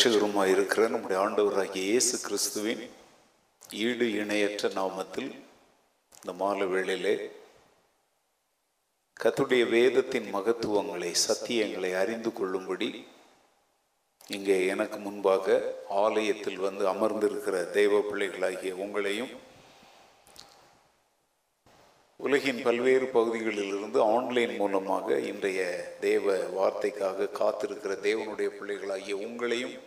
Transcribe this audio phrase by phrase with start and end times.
[0.00, 2.82] இரட்சகருமாய் இருக்கிற நம்முடைய ஆண்டவராகிய இயேசு கிறிஸ்துவின்
[3.80, 5.30] ஈடு இணையற்ற நாமத்தில்
[6.12, 7.14] இந்த மாலை வேளையிலே
[9.16, 12.90] கத்துடைய வேதத்தின் மகத்துவங்களை சத்தியங்களை அறிந்து கொள்ளும்படி
[14.28, 15.58] இங்கே எனக்கு முன்பாக
[15.98, 19.34] ஆலயத்தில் வந்து அமர்ந்திருக்கிற தெய்வ பிள்ளைகளாகிய உங்களையும்
[22.20, 25.60] உலகின் பல்வேறு பகுதிகளிலிருந்து ஆன்லைன் மூலமாக இன்றைய
[26.00, 29.78] தேவ வார்த்தைக்காக காத்திருக்கிற தேவனுடைய பிள்ளைகளாகிய உங்களையும்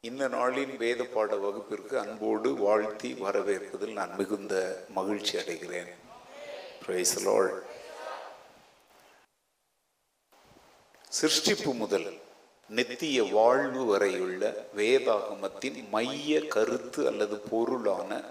[0.00, 5.90] இந்த நாளின் வேத பாட வகுப்பிற்கு அன்போடு வாழ்த்தி வரவேற்பதில் நான் மிகுந்த மகிழ்ச்சி அடைகிறேன்.
[11.20, 12.18] சிருஷ்டிப்பு முதல்
[12.68, 18.24] நித்திய வாழ்வு வரையுள்ள வேதாகமத்தின் மைய கருத்து அல்லது பொருளான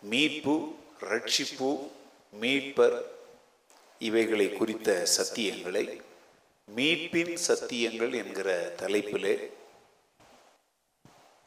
[0.00, 0.80] மீட்பு
[1.10, 1.90] ரட்சிப்பு
[2.40, 3.02] மீட்பர்
[3.98, 6.00] இவைகளை குறித்த சத்தியங்களை
[6.76, 9.34] மீட்பின் சத்தியங்கள் என்கிற தலைப்பிலே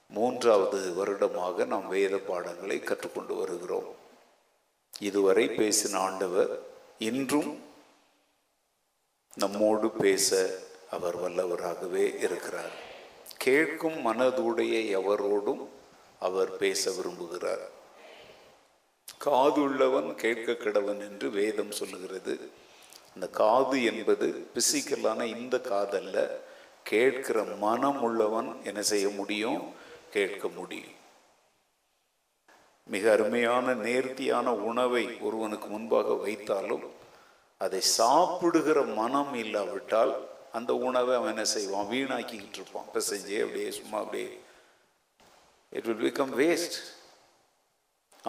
[0.09, 3.95] மூன்றாவது வருடமாக நாம் வேத பாடங்களை கற்றுக்கொண்டு வருகிறோம்.
[4.99, 6.59] இதுவரை பேசின ஆண்டவர்
[6.99, 7.63] இன்றும்
[9.35, 10.57] நம்மோடு பேச
[10.91, 12.75] அவர் வல்லவராகவே இருக்கிறார்.
[13.37, 15.67] கேட்கும் மனதுடைய எவரோடும்
[16.19, 17.65] அவர் பேச விரும்புகிறார்.
[19.23, 22.49] காதுள்ளவன் கேட்க கடவன் என்று வேதம் சொல்லுகிறது.
[23.13, 26.29] அந்த காது என்பது பிசிக்கலான இந்த காதல்ல
[26.83, 29.73] கேட்கிற மனம் உள்ளவன் என்ன செய்ய முடியும்?
[30.09, 31.03] கேட்க முடியும்.
[32.83, 36.87] மிக அருமையான நேர்த்தியான உணவை ஒருவனுக்கு முன்பாக வைத்தாலும்
[37.57, 41.85] அதை சாப்பிடுகிற மனம் இல்லாவிட்டால் அந்த உணவை அவன் என்ன செய்வான்?
[41.85, 42.85] வீணாக்கிக்கிட்டு இருப்பான்.
[42.93, 44.39] பிசைஞ்சே அப்படியே சும்மா அப்படியே.
[45.69, 46.94] இட் வில் பிகம் வேஸ்ட்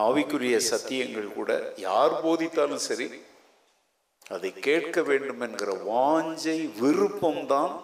[0.04, 1.50] ஆவிக்குரிய சத்தியங்கள் கூட
[1.86, 3.06] யார் போதித்தாலும் சரி
[4.34, 7.74] அதை கேட்க வேண்டும் என்கிற வாஞ்சை விருப்பம்தான்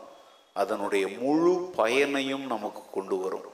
[0.61, 3.47] அதனுடைய முழு பயனையும் நமக்கு கொண்டு வரும்.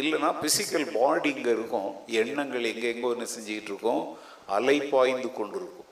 [0.00, 1.88] இல்லைன்னா பிசிக்கல் பாடி இங்கே இருக்கும்
[2.22, 4.02] எண்ணங்கள் எங்கே எங்கோ என்ன செஞ்சுக்கிட்டு இருக்கோம்
[4.56, 5.90] அலை பாய்ந்து கொண்டிருக்கும்.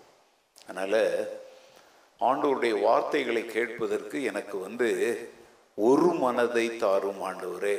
[0.66, 1.00] அதனால்
[2.20, 4.91] ஆண்டவருடைய வார்த்தைகளை கேட்பதற்கு எனக்கு வந்து
[5.78, 7.78] ஒரு மனதை தாரும் ஆண்டவரே.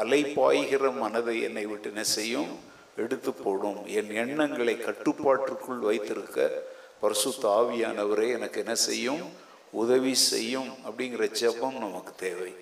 [0.00, 2.50] அலை பாய்கிற மனதை என்னை விட்டு என்ன செய்யும்
[3.00, 3.86] எடுத்து போடும்.
[3.86, 6.62] என் எண்ணங்களை கட்டுப்பாட்டுக்குள் வைத்திருக்க
[7.00, 9.20] பரிசுத்த ஆவியானவரே எனக்கு என்ன செய்யும்?
[9.70, 12.54] உதவி செய்யும் அப்படிங்கிற ஜெபம் நமக்கு தேவை.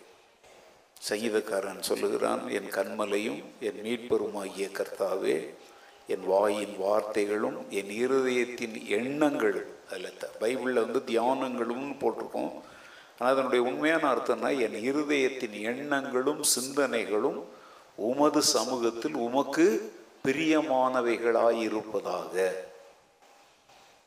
[1.08, 5.54] சங்கீதக்காரன் சொல்லுகிறான் என் கண்மலையும் என் மீட்பெருமாகிய கர்த்தாவே
[6.06, 12.52] என் வாயின் வார்த்தைகளும் என் இருதயத்தின் எண்ணங்கள் அதில் த- பைபிளில் வந்து தியானங்களும் போட்டிருக்கோம்.
[13.18, 17.42] ஆனால் அதனுடைய உண்மையான அர்த்தம்னா என் இருதயத்தின் எண்ணங்களும் சிந்தனைகளும்
[17.94, 19.92] உமது சமூகத்தில் உமக்கு
[20.28, 22.66] பிரியமானவைகளாய் இருப்பதாக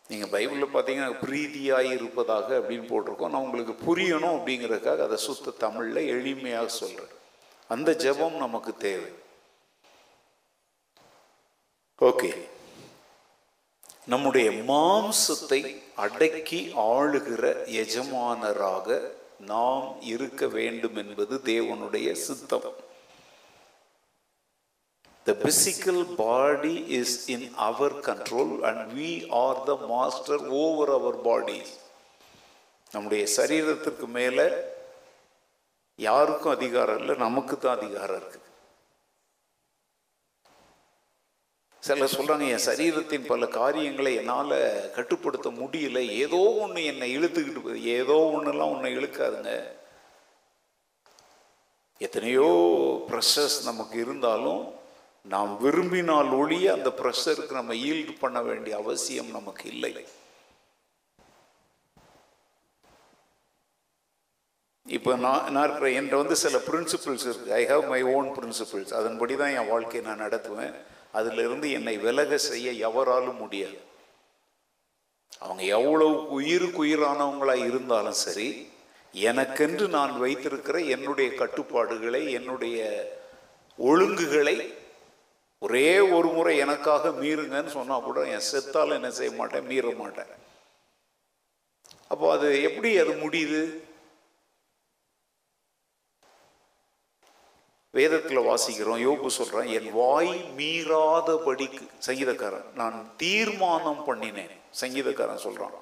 [0.08, 3.30] நீங்கள் பைபிளில் பார்த்தீங்கன்னா பிரீதியாக இருப்பதாக அப்படின்னு போட்டிருக்கோம்.
[3.30, 7.20] நான் உங்களுக்கு புரியணும் அப்படிங்கிறதுக்காக அதை சுத்த தமிழில் எளிமையாக சொல்கிறேன்
[7.68, 9.12] அந்த ஜெபம் நமக்கு தேவை.
[12.00, 12.32] ஓகே.
[14.06, 22.81] நம்முடைய மாம்சத்தை அடக்கி ஆளுகிற எஜமானராக நாம் இருக்க வேண்டும் என்பது தேவனுடைய சித்தம்.
[25.28, 29.10] The physical body is in our control and we
[29.42, 31.70] are the master over our bodies.
[32.94, 34.46] நம்முடைய சரீரத்திற்கு மேலே
[36.08, 38.40] யாருக்கும் அதிகாரம் இல்லை நமக்கு தான் அதிகாரம் இருக்கு.
[41.84, 44.58] சிலர் சொல்றாங்க என் சரீரத்தின் பல காரியங்களை என்னால்
[44.98, 46.00] கட்டுப்படுத்த முடியல.
[46.24, 49.56] ஏதோ ஒன்று என்னை இழுத்துக்கிட்டு ஏதோ ஒன்றுலாம் உன்னை இழுக்காதுங்க.
[52.08, 52.52] எத்தனையோ
[53.10, 54.62] ப்ரெஷர்ஸ் நமக்கு இருந்தாலும்
[55.26, 59.94] நாம் விரும்பினால் ஒழிய அந்த ப்ரெஷருக்கு நம்ம ஈல்டு பண்ண வேண்டிய அவசியம் நமக்கு இல்லை.
[64.86, 69.36] இப்போ நான் நான் இருக்கிற என்கிட்ட வந்து சில பிரின்சிபிள்ஸ் இருக்குது I have my own principles அதன்படி
[69.36, 70.74] தான் என் வாழ்க்கையை நான் நடத்துவேன்.
[71.20, 73.80] அதிலிருந்து என்னை விலக செய்ய எவராலும் முடியாது.
[75.40, 78.50] அவங்க எவ்வளவு உயிருக்குயிரானவங்களாக இருந்தாலும் சரி
[79.14, 82.78] எனக்கென்று நான் வைத்திருக்கிற என்னுடைய கட்டுப்பாடுகளை என்னுடைய
[83.78, 84.56] ஒழுங்குகளை
[85.62, 90.32] ஒரே ஒரு முறை எனக்காக மீறுங்கன்னு சொன்னால் கூட என் செத்தால் என்ன செய்ய மாட்டேன் மீற மாட்டேன்.
[92.08, 93.62] அப்போ அது எப்படி அது முடியுது?
[97.94, 105.78] வேதத்தில் வாசிக்கிறோம் யோபு சொல்கிறேன் என் வாய் மீறாதபடிக்கு சங்கீதக்காரன் நான் தீர்மானம் பண்ணினேன் சங்கீதக்காரன் சொல்கிறான்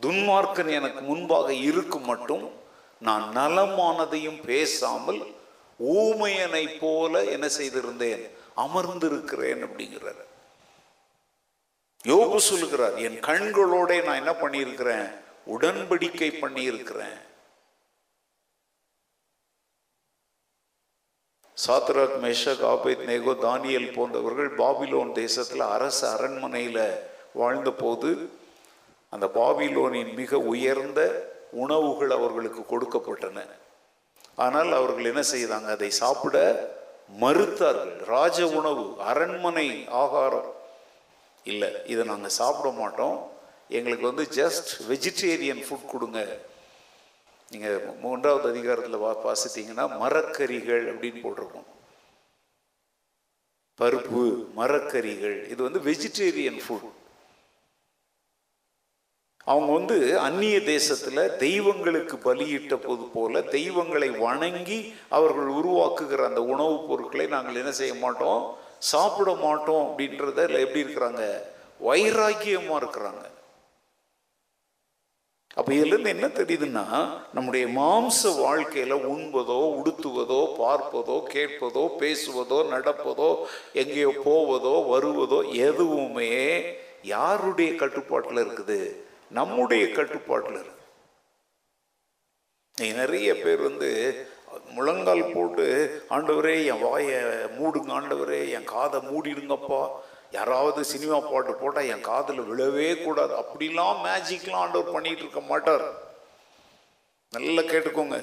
[0.00, 2.44] துன்மார்க்கன் எனக்கு முன்பாக இருக்கும் மட்டும்
[3.02, 5.20] நான் நலமானதையும் பேசாமல்
[5.80, 8.22] ஊமையனை போல என்ன செய்திருந்தேன்?
[8.64, 10.22] அமர்ந்திருக்கிறேன் அப்படிங்கிறார்.
[12.04, 15.06] யோபு சொல்லுகிறார் என் கண்களோட நான் என்ன பண்ணியிருக்கிறேன்?
[15.46, 17.18] உடன்படிக்கை பண்ணியிருக்கிறேன்.
[21.66, 27.00] Shadrach Meshach Abednego Daniel போன்றவர்கள் பாபிலோன் தேசத்தில் அரசு அரண்மனையில்
[27.32, 28.30] வாழ்ந்தபோது
[29.10, 31.00] அந்த பாபிலோனின் மிக உயர்ந்த
[31.50, 33.46] உணவுகள் அவர்களுக்கு கொடுக்கப்பட்டன.
[34.36, 35.70] ஆனால் அவர்கள் என்ன செய்தாங்க?
[35.70, 36.36] அதை சாப்பிட
[37.20, 38.04] மறுத்தார்கள்.
[38.04, 40.54] ராஜ உணவு அரண்மனை ஆகாரம்.
[41.44, 43.30] இல்லை இதை நாங்கள் சாப்பிட மாட்டோம்.
[43.68, 46.38] எங்களுக்கு வந்து ஜஸ்ட் வெஜிடேரியன் ஃபுட் கொடுங்க.
[47.50, 51.68] நீங்கள் மூன்றாவது அதிகாரத்தில் வா வாசித்தீங்கன்னா மரக்கறிகள் அப்படின்னு போட்டிருக்கோம்.
[53.80, 55.48] பருப்பு மரக்கறிகள்.
[55.48, 56.96] இது வந்து வெஜிடேரியன் ஃபுட்
[59.50, 64.78] அவங்க வந்து அந்நிய தேசத்தில் தெய்வங்களுக்கு பலியிட்ட போது போல தெய்வங்களை வணங்கி
[65.08, 68.42] அவர்கள் உருவாக்குகிற அந்த உணவுப் பொருட்களை நாங்கள் என்ன செய்ய மாட்டோம்?
[68.78, 71.22] சாப்பிட மாட்டோம் அப்படின்றத எப்படி இருக்கிறாங்க?
[71.84, 73.24] வைராக்கியமாக இருக்கிறாங்க.
[75.56, 76.84] அப்போ இதுலேருந்து என்ன தெரியுதுன்னா
[77.32, 83.30] நம்முடைய மாம்ச வாழ்க்கையில் உண்பதோ உடுத்துவதோ பார்ப்பதோ கேட்பதோ பேசுவதோ நடப்பதோ
[83.72, 86.32] எங்கேயோ போவதோ வருவதோ எதுவுமே
[87.02, 89.06] யாருடைய கட்டுப்பாட்டில் இருக்குது?
[89.30, 90.84] நம்முடைய கட்டுப்பாட்டில் இருக்கு.
[92.76, 93.90] நீ நிறைய பேர் வந்து
[94.76, 95.66] முழங்கால் போட்டு
[96.10, 97.18] ஆண்டவரே என் வாயை
[97.58, 99.90] மூடுங்க ஆண்டவரே என் காதை மூடிடுங்கப்பா
[100.30, 103.32] யாராவது சினிமா பாட்டு போட்டால் என் காதில் விழவே கூடாது.
[103.42, 105.86] அப்படிலாம் மேஜிக்லாம் ஆண்டவர் பண்ணிட்டு இருக்க மாட்டார்.
[107.30, 108.18] நல்லா கேட்டுக்கோங்க.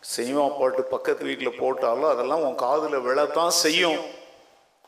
[0.00, 4.00] சினிமா பாட்டு பக்கத்து வீட்டில் போட்டாலும் அதெல்லாம் உன் காதில் விழத்தான் செய்யும்.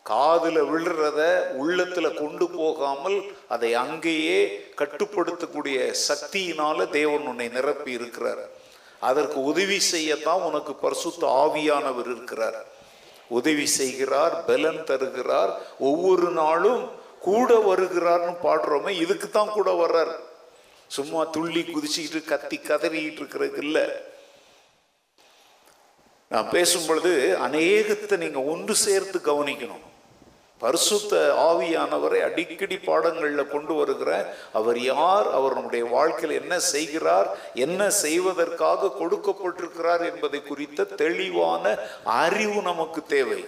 [0.02, 1.20] காதில் விழுறத
[1.62, 3.19] உள்ளத்தில் கொண்டு போகாமல்
[3.55, 4.41] அதை அங்கேயே
[4.81, 8.43] கட்டுப்படுத்தக்கூடிய சக்தியினால தேவன் உன்னை நிரப்பி இருக்கிறார்.
[9.08, 12.58] அதற்கு உதவி செய்யத்தான் உனக்கு பரிசுத்த ஆவியானவர் இருக்கிறார்.
[13.29, 15.52] உதவி செய்கிறார் பலன் தருகிறார்.
[15.79, 16.82] ஒவ்வொரு நாளும்
[17.20, 20.14] கூட வருகிறார்னு பாடுறோமே இதுக்கு தான் கூட வர்றார்.
[20.87, 23.85] சும்மா துள்ளி குதிச்சுக்கிட்டு கத்தி கதறிக்கிட்டு இருக்கிறதுக்கு இல்லை.
[26.29, 27.12] நான் பேசும் பொழுது
[27.47, 29.87] அநேகத்தை நீங்கள் ஒன்று சேர்த்து கவனிக்கணும்.
[30.62, 31.12] பரிசுத்த
[31.49, 34.11] ஆவியானவரை அடிக்கடி பாடங்களில் கொண்டு வருகிற
[34.53, 35.29] அவர் யார்?
[35.39, 37.29] அவர் நம்முடைய வாழ்க்கையில் என்ன செய்கிறார்?
[37.67, 41.65] என்ன செய்வதற்காக கொடுக்கப்பட்டிருக்கிறார் என்பதை குறித்த தெளிவான
[42.05, 43.43] அறிவு நமக்கு தேவை.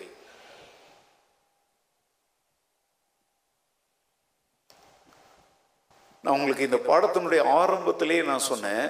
[6.25, 8.87] நான் உங்களுக்கு இந்த பாடத்தினுடைய ஆரம்பத்திலேயே நான் சொன்னேன்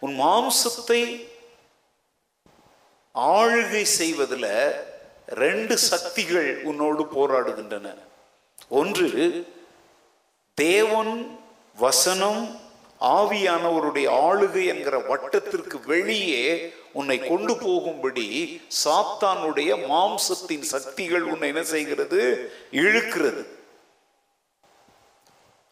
[0.00, 1.00] உன் மாம்சத்தை
[3.14, 4.52] ஆளுகை செய்வதில்
[5.30, 7.94] ரெண்டு சக்திகள் உன்னோடு போராடுகின்றன.
[8.68, 9.46] ஒன்று
[10.54, 11.38] தேவன்
[11.76, 12.58] வசனம்
[13.00, 22.52] ஆவியானவருடைய ஆளுகை என்கிற வட்டத்திற்கு வெளியே உன்னை கொண்டு போகும்படி சாத்தானுடைய மாம்சத்தின் சக்திகள் உன்னை என்ன செய்கிறது?
[22.72, 23.46] இழுக்கிறது.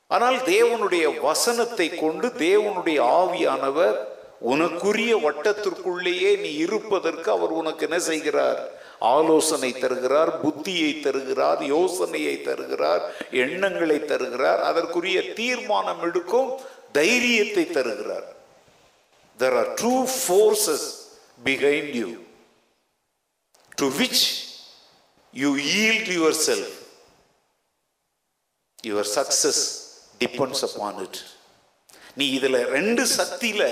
[0.06, 4.06] ஆனால் தேவனுடைய வசனத்தை கொண்டு தேவனுடைய ஆவியானவர்
[4.40, 8.77] உனக்குரிய வட்டத்திற்குள்ளேயே நீ இருப்பதற்கு அவர் உனக்கு என்ன செய்கிறார்?
[9.00, 16.50] ஆலோசனை தருகிறார் புத்தியை தருகிறார் யோசனையை தருகிறார் எண்ணங்களை தருகிறார் அதற்குரிய தீர்மானம் எடுக்கும்
[16.92, 18.26] தைரியத்தை தருகிறார்.
[19.38, 19.70] There are
[20.26, 20.86] forces
[21.44, 22.08] behind you
[23.80, 24.24] to which
[25.34, 26.10] you yield
[26.48, 26.76] yourself
[28.84, 29.62] your success
[30.18, 31.18] depends upon it
[32.16, 33.68] நீ இதில் ரெண்டு சக்தியில்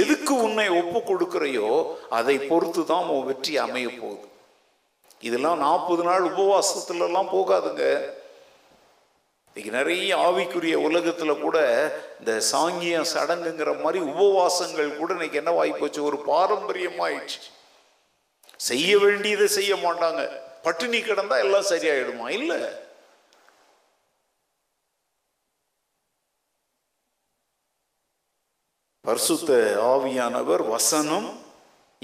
[0.00, 1.68] எதுக்கு உன்னை ஒப்பு கொடுக்குறையோ
[2.08, 4.26] அதை பொறுத்து தான் உன் வெற்றி அமைய போகுது.
[5.20, 8.12] இதெல்லாம் நாற்பது நாள் உபவாசத்துலலாம் போகாதுங்க.
[9.54, 11.58] இன்னைக்கு நிறைய ஆவிக்குரிய உலகத்தில் கூட
[12.18, 17.40] இந்த சாங்கியம் சடங்குங்கிற மாதிரி உபவாசங்கள் கூட இன்னைக்கு என்ன வாய்ப்போச்சு ஒரு பாரம்பரியமாயிடுச்சு.
[18.56, 20.40] செய்ய வேண்டியதை செய்ய மாட்டாங்க.
[20.62, 22.28] பட்டினி கிடந்தா எல்லாம் சரியாயிடுமா?
[22.28, 22.88] இல்லை.
[29.00, 31.49] பரிசுத்த ஆவியானவர் வசனம்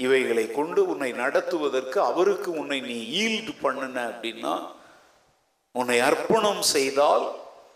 [0.05, 4.53] இவைகளை கொண்டு உன்னை நடத்துவதற்கு அவருக்கு உன்னை நீ ஈல்டு பண்ணுன அப்படின்னா
[5.71, 7.25] உன்னை அர்ப்பணம் செய்தால்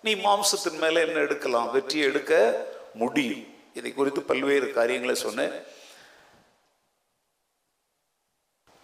[0.05, 1.71] நீ மாம்சத்தின் மேல என்ன எடுக்கலாம்?
[1.71, 2.33] வெற்றி எடுக்க
[3.01, 3.43] முடியும்.
[3.73, 5.55] இதை குறித்து பல்வேறு காரியங்களை சொன்னேன்.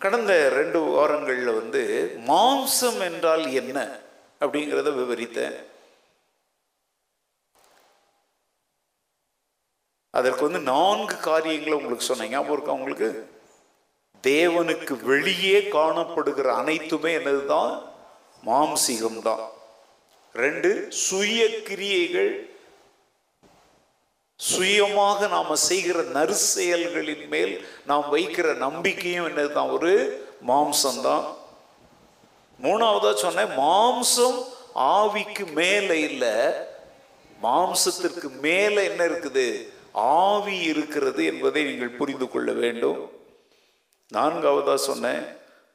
[0.04, 1.82] கடந்த ரெண்டு வாரங்களில் வந்து
[2.28, 3.78] மாம்சம் என்றால் என்ன
[4.40, 5.58] அப்படிங்கிறத விவரித்தேன்.
[10.18, 12.32] அதற்கு வந்து நான்கு காரியங்களை உங்களுக்கு சொன்னேன்.
[12.32, 13.10] ஞாபகம் இருக்கா உங்களுக்கு?
[14.24, 17.74] தேவனுக்கு வெளியே காணப்படுகிற அனைத்துமே என்னதுதான்?
[18.46, 19.44] மாம்சீகம் தான்
[20.36, 20.70] ரெண்டு
[21.06, 22.32] சுய கிரியைகள்
[24.40, 27.54] சுயமாக நாம் செய்கிற நற்செயல்களின் மேல்
[27.86, 29.70] நாம் வைக்கிற நம்பிக்கையும் என்னதுதான்?
[29.70, 29.94] ஒரு
[30.48, 31.26] மாம்சம்தான்.
[32.66, 34.38] மூணாவதா சொன்னேன் மாம்சம்
[34.96, 36.36] ஆவிக்கு மேலே இல்லை.
[37.48, 39.48] மாம்சத்திற்கு மேலே என்ன இருக்குது?
[39.98, 43.12] ஆவி இருக்கிறது என்பதை நீங்கள் புரிந்து கொள்ள வேண்டும்.
[44.14, 45.26] நான்காவதா சொன்னேன்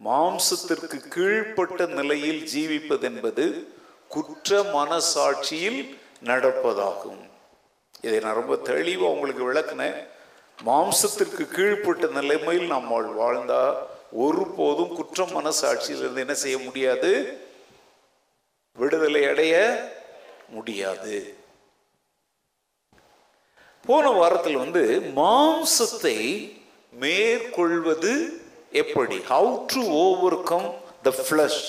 [0.05, 3.75] மாம்சத்திற்கு கீழ்ப்பட்ட நிலையில் ஜீவிப்பது என்பது
[4.09, 7.31] குற்ற மனசாட்சியில் நடப்பதாகும்.
[8.01, 10.07] இதை நான் ரொம்ப தெளிவாக உங்களுக்கு விளக்குனேன்.
[10.67, 13.75] மாம்சத்திற்கு கீழ்ப்பட்ட நிலைமையில் நாம் வாழ்ந்தா
[14.13, 17.39] ஒருபோதும் குற்றம் மனசாட்சியிலிருந்து என்ன செய்ய முடியாது?
[18.75, 19.55] விடுதலை அடைய
[20.49, 21.37] முடியாது.
[23.87, 24.83] போன வாரத்தில் வந்து
[25.17, 26.19] மாம்சத்தை
[26.93, 28.13] மேற்கொள்வது
[28.73, 29.17] எப்படி?
[29.31, 29.81] How to
[30.43, 30.69] overcome
[31.03, 31.63] the flesh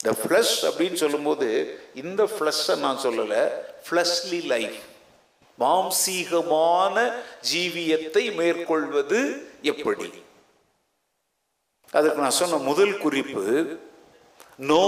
[0.00, 1.48] the flesh அப்படின்னு சொல்லும்போது
[1.94, 3.42] இந்த ஃப்ளஷை நான் சொல்லலை
[3.86, 4.78] ஃப்ளஷ்லி லைஃப்
[5.58, 6.96] மாம்சீகமான
[7.52, 9.20] ஜீவியத்தை மேற்கொள்வது
[9.62, 10.10] எப்படி?
[11.92, 13.78] அதுக்கு நான் சொன்ன முதல் குறிப்பு
[14.56, 14.84] know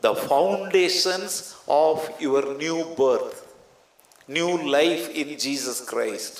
[0.00, 1.36] the foundations
[1.66, 3.34] of your new birth
[4.26, 6.38] new life in Jesus Christ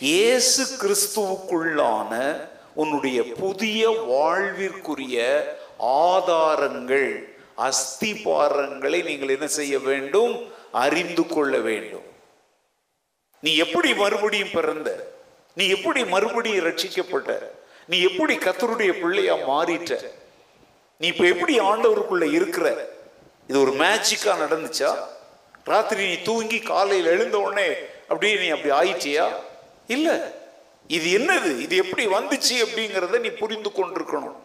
[0.00, 2.40] இயேசு கிறிஸ்துவுக்குள்ளான
[2.74, 5.46] உன்னுடைய புதிய வாழ்விற்குரிய
[5.78, 10.52] ஆதாரங்கள் அஸ்திபாரங்களை நீங்கள் என்ன செய்ய வேண்டும்?
[10.72, 12.02] அறிந்து கொள்ள வேண்டும்.
[13.40, 15.12] நீ எப்படி மறுபடியும் பிறந்த?
[15.54, 17.50] நீ எப்படி மறுபடியும் ரட்சிக்கப்பட்ட
[17.86, 20.10] நீ எப்படி கத்தருடைய பிள்ளையா மாறிட்ட?
[20.96, 22.88] நீ இப்ப எப்படி ஆண்டவருக்குள்ள இருக்கிற?
[23.48, 24.96] இது ஒரு மேஜிக்கா நடந்துச்சா?
[25.64, 27.68] ராத்திரி நீ தூங்கி காலையில் எழுந்த உடனே
[28.08, 29.26] அப்படியே நீ அப்படி ஆயிட்டியா?
[29.86, 30.16] இல்லை.
[30.88, 31.60] இது என்னது?
[31.60, 34.36] இது எப்படி வந்துச்சு அப்படிங்கிறத நீ புரிந்து கொண்டிருக்கணும்.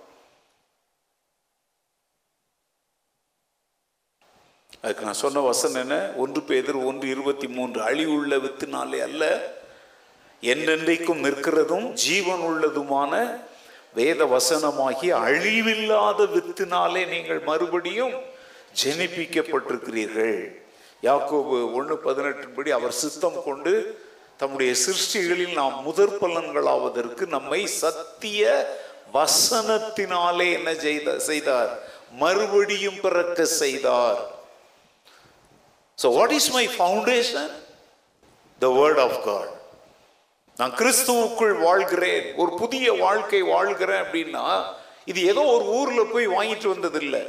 [4.82, 6.12] அதுக்கு நான் சொன்ன வசனம் என்ன?
[6.16, 7.80] ஒன்று பேதர் ஒன்று இருபத்தி மூன்று.
[7.82, 9.24] அழிவுள்ள வித்துனாலே அல்ல
[10.42, 13.14] என்றென்றைக்கும் நிற்கிறதும் ஜீவன் உள்ளதுமான
[13.94, 18.14] வேத வசனமாகி அழிவில்லாத வித்தினாலே நீங்கள் மறுபடியும்
[18.84, 20.68] ஜெனிப்பிக்கப்பட்டிருக்கிறீர்கள்.
[21.08, 23.74] யாக்கோபு ஒன்று பதினெட்டின்படி அவர் சித்தம் கொண்டு
[24.42, 28.42] தம்முடைய சிருஷ்டிகளில் நாம் முதற் பலன்களாவதற்கு நம்மை சத்திய
[29.14, 31.72] வசனத்தினாலே என்ன செய்த செய்தார்.
[32.24, 34.20] மறுபடியும் பிறக்க செய்தார்.
[35.98, 37.50] So what is my foundation
[38.62, 39.52] the word of God
[40.58, 42.26] நான் கிறிஸ்துவுக்குள் வாழ்கிறேன்.
[42.42, 44.46] ஒரு புதிய வாழ்க்கை வாழ்கிறேன் அப்படின்னா
[45.12, 47.24] இது ஏதோ ஒரு ஊரில் போய் வாங்கிட்டு வந்தது இல்லை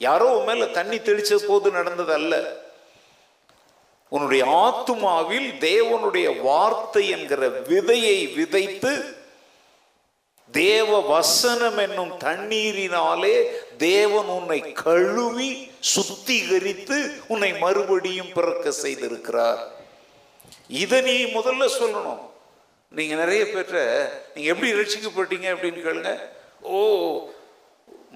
[0.00, 2.34] யாரோ மேலே தண்ணி தெளிச்ச போது நடந்தது அல்ல
[4.12, 9.16] உன்னுடைய ஆத்துமாவில் தேவனுடைய வார்த்தை என்கிற விதையை விதைத்து
[10.50, 13.46] தேவ வசனம் என்னும் தண்ணீரினாலே
[13.78, 19.58] தேவன் உன்னை கழுவி சுத்திகரித்து உன்னை மறுபடியும் பிறக்க செய்திருக்கிறார்.
[20.68, 22.20] இதை நீ முதல்ல சொல்லணும்.
[22.90, 25.44] நீங்க நிறைய பேர்ட்ட நீங்க எப்படி ரட்சிக்கப்பட்டீங்க?
[25.44, 26.18] அப்படின்னு கேளுங்க.
[26.60, 27.31] ஓ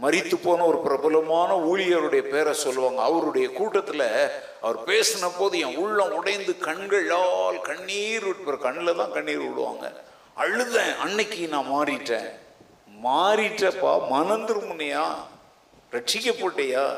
[0.02, 3.02] மறித்து போன ஒரு பிரபலமான ஊழியருடைய பேரை சொல்லுவாங்க.
[3.02, 10.04] அவருடைய கூட்டத்தில் அவர் பேசின போது என் உள்ளம் உடைந்து கண்களால் கண்ணீர் விட்டு கண்ணில் தான் கண்ணீர் விடுவாங்க
[10.36, 10.96] அழுதேன்.
[10.96, 12.28] அன்னைக்கு நான் மாறிட்டேன்.
[13.04, 14.08] மாறிட்டப்பா.
[14.08, 15.14] மனம் திரும்பினியா?
[15.92, 16.96] ரட்சிக்கப்பட்டியா?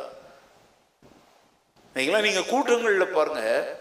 [1.94, 3.80] நீங்களா கூட்டங்களில் பாருங்கள்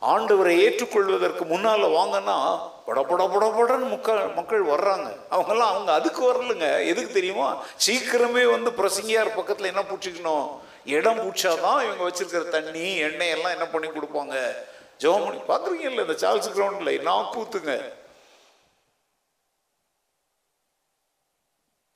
[0.00, 5.16] ஆண்டவரை ஏற்றுக்கொள்வதற்கு முன்னால வாங்கன்னா பட பட பட படன்னு மக்கள் மக்கள் வர்றாங்க.
[5.30, 6.86] அவங்கெல்லாம் அவங்க அதுக்கு வரலுங்க.
[6.86, 7.64] எதுக்கு தெரியுமா?
[7.86, 10.60] சீக்கிரமே வந்து பிரசங்கியார் பக்கத்தில் என்ன பூச்சிக்கணும்?
[10.84, 14.56] இடம் பூச்சாதான் இவங்க வச்சிருக்கிற தண்ணி எண்ணெய் எல்லாம் என்ன பண்ணி கொடுப்பாங்க?
[14.98, 17.92] ஜெபம் பண்ணி பார்க்குறீங்கல்ல இந்த சார்ல்ஸ் கிரவுண்டில் நான் கூத்துங்க?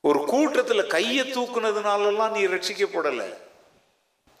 [0.01, 3.37] ஒரு கூட்டத்தில் கையை தூக்குனதுனாலலாம் நீ ரட்சிக்கப்படலை.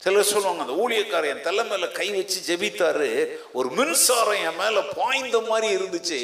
[0.01, 3.09] சிலர் சொல்லுவாங்க அந்த ஊழியக்காரர் என் தலை மேல கை வச்சு ஜெபித்தாரு
[3.53, 6.19] ஒரு மின்சாரம் என் மேல பாய்ந்த மாதிரி இருந்துச்சு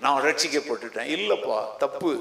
[0.00, 1.10] நான் ரட்சிக்கப்பட்டுட்டேன்.
[1.16, 2.12] இல்லப்பா தப்பு.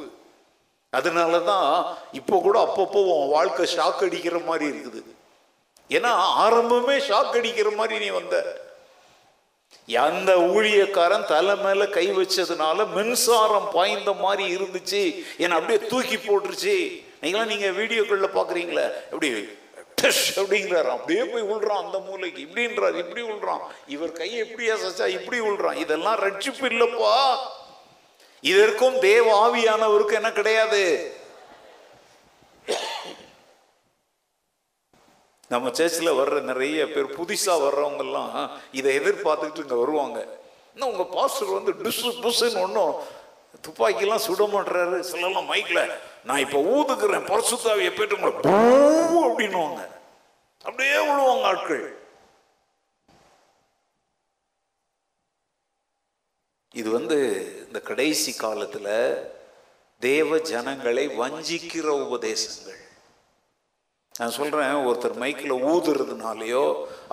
[0.89, 1.70] அதனால தான்
[2.12, 5.01] இப்போ கூட அப்பப்போ உன் வாழ்க்கை ஷாக் அடிக்கிற மாதிரி இருக்குது.
[5.89, 6.12] ஏன்னா
[6.46, 8.36] ஆரம்பமே ஷாக் அடிக்கிற மாதிரி நீ வந்த.
[10.08, 15.01] அந்த ஊழியக்காரன் தலை மேல கை வச்சதுனால மின்சாரம் பாய்ந்த மாதிரி இருந்துச்சு.
[15.38, 16.75] என்னை அப்படியே தூக்கி போட்டுருச்சு.
[17.22, 19.29] நீங்களாம் நீங்க வீடியோக்குள்ள பாக்குறீங்களே எப்படி
[20.01, 20.89] டஷ் அப்படிங்கிறார்.
[20.96, 22.43] அப்படியே போய் விழுறான் அந்த மூலைக்கு.
[22.48, 23.63] இப்படின்றார் இப்படி விழுறான்
[23.96, 27.15] இவர் கையை எப்படி அசைச்சா இப்படி விழுறான் இதெல்லாம் ரட்சிப்பு இல்லைப்பா.
[28.51, 30.84] இதற்கும் தேவ ஆவியானவருக்கு என்ன கிடையாது?
[35.53, 38.36] நம்ம சர்ச்சில் வர்ற நிறைய பேர் புதுசாக வர்றவங்கெல்லாம்
[38.72, 40.20] இதை எதிர்பார்த்துக்கிட்டு இங்கே வருவாங்க.
[40.74, 42.93] இன்னும் உங்கள் பாஸ்டர் வந்து டுசு புஷ்ஷுன்னு ஒன்றும்
[43.65, 45.84] துப்பாக்கிலாம் சுட மாட்டுறாரு சொல்லலாம் மைக்கில்
[46.27, 48.55] நான் இப்போ ஊதுக்கிறேன் பரசுத்தாவியை போயிட்டு பூ
[49.27, 49.81] அப்படின்னுவாங்க.
[50.65, 51.85] அப்படியே விழுவாங்க ஆட்கள்.
[56.79, 57.17] இது வந்து
[57.67, 58.93] இந்த கடைசி காலத்தில்
[60.01, 62.77] தேவ ஜனங்களை வஞ்சிக்கிற உபதேசங்கள்.
[64.15, 66.63] நான் சொல்கிறேன் ஒருத்தர் மைக்கில் ஊதுறதுனாலையோ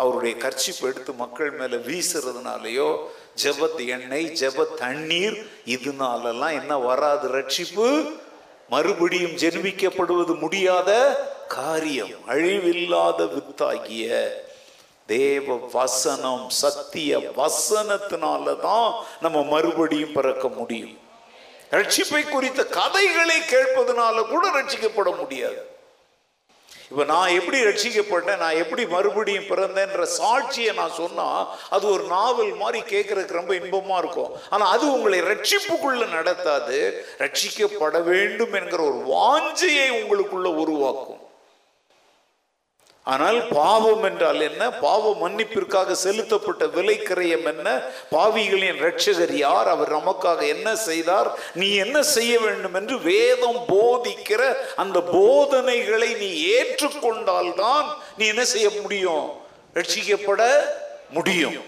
[0.03, 2.89] அவருடைய கர்ச்சிப்பு எடுத்து மக்கள் மேலே வீசுறதுனாலையோ
[3.43, 5.37] ஜெபத் எண்ணெய் ஜெப தண்ணீர்
[5.75, 7.87] இதனாலெல்லாம் என்ன வராது ரட்சிப்பு
[8.69, 10.91] மறுபடியும் ஜென்மிக்கப்படுவது முடியாத
[11.49, 14.31] காரியம் அழிவில்லாத வித்தாகிய
[15.07, 20.97] தேவ வசனம் சத்திய வசனத்தினால தான் நம்ம மறுபடியும் பிறக்க முடியும்.
[21.71, 25.78] ரட்சிப்பை குறித்த கதைகளை கேட்பதனால கூட ரட்சிக்கப்பட முடியாது.
[26.91, 32.81] இப்போ நான் எப்படி ரட்சிக்கப்பட்டேன் நான் எப்படி மறுபடியும் பிறந்தேன்ற சாட்சியை நான் சொன்னால் அது ஒரு நாவல் மாதிரி
[32.95, 34.31] கேட்குறதுக்கு ரொம்ப இன்பமாக இருக்கும்.
[34.51, 36.79] ஆனால் அது உங்களை ரட்சிப்புக்குள்ளே நடத்தாது
[37.19, 41.23] ரட்சிக்கப்பட வேண்டும் என்கிற ஒரு வாஞ்சையை உங்களுக்குள்ள உருவாக்கும்.
[43.13, 44.71] ஆனால் பாவம் என்றால் என்ன?
[44.71, 47.69] பாவ மன்னிப்பிற்காக செலுத்தப்பட்ட விலை கிரயம் என்ன?
[48.11, 49.69] பாவிகளின் ரட்சகர் யார்?
[49.69, 51.29] அவர் நமக்காக என்ன செய்தார்?
[51.55, 54.43] நீ என்ன செய்ய வேண்டும் என்று வேதம் போதிக்கிற
[54.77, 59.27] அந்த போதனைகளை நீ ஏற்றுக்கொண்டால்தான் நீ என்ன செய்ய முடியும்?
[59.75, 60.43] ரட்சிக்கப்பட
[61.11, 61.59] முடியும்.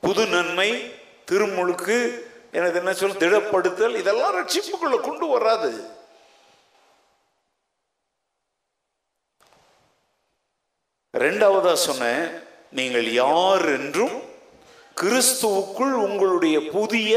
[0.00, 0.70] புது நன்மை
[1.30, 1.96] திருமுழுக்கு
[2.52, 5.96] எனக்கு என்ன சொல் திடப்படுத்தல் இதெல்லாம் ரட்சிப்புக்குள்ள கொண்டு வராது.
[11.24, 12.24] ரெண்டாவதாக சொன்னேன்
[12.78, 14.16] நீங்கள் யார் என்றும்
[14.96, 17.12] கிறிஸ்துவுக்குள் உங்களுடைய புதிய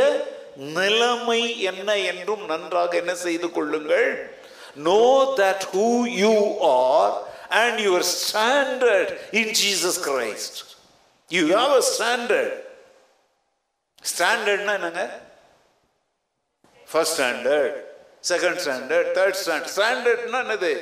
[0.77, 4.09] நிலைமை என்ன என்றும் நன்றாக என்ன செய்து கொள்ளுங்கள்.
[4.87, 5.03] Know
[5.39, 5.87] that who
[6.23, 7.13] you are
[7.61, 10.59] and your standard in Jesus Christ
[11.31, 12.55] you have a standard
[14.03, 15.03] ஸ்டாண்டர்ட்னா என்னங்க?
[16.89, 17.77] First standard
[18.31, 20.73] second standard third standard ஸ்டாண்டர்ட்னா என்னது?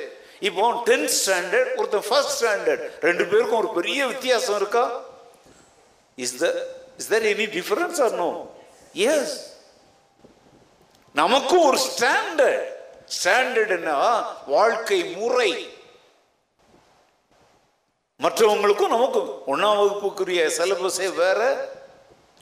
[0.48, 4.84] இப்போ டென்த் ஸ்டாண்டர்ட் ஒருத்தன் ஃபர்ஸ்ட் ஸ்டாண்டர்ட் ரெண்டு பேருக்கும் ஒரு பெரிய வித்தியாசம் இருக்கா?
[6.24, 6.46] Is the
[7.00, 8.30] is there any difference or no
[8.92, 9.34] yes
[11.14, 12.66] நமக்கும் ஒரு ஸ்டாண்டர்ட்
[13.18, 13.98] ஸ்டாண்டர்ட்னா
[14.46, 15.52] வாழ்க்கை முறை.
[18.20, 21.40] மற்றவங்களுக்கும் நமக்கும் ஒன்றாம் வகுப்புக்குரிய சிலபஸே வேற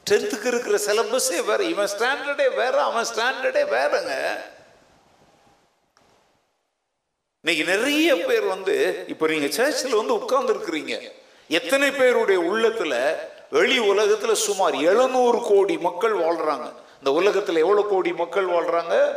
[0.09, 1.59] டென்த்துக்கு இருக்கிற சிலபஸே வேற.
[1.73, 4.13] இவன் ஸ்டாண்டர்டே வேற அவன் ஸ்டாண்டர்டே வேறங்க.
[7.41, 11.11] இன்னைக்கு நிறைய பேர் வந்து இப்போ நீங்க சர்ச்சில் வந்து உட்கார்ந்து இருக்கிறீங்க
[11.47, 13.15] எத்தனை பேருடைய உள்ளத்துல
[13.49, 16.73] வெளி உலகத்துல சுமார் எழுநூறு கோடி மக்கள் வாழ்றாங்க.
[16.97, 19.15] இந்த உலகத்துல எவ்வளவு கோடி மக்கள் வாழ்றாங்க?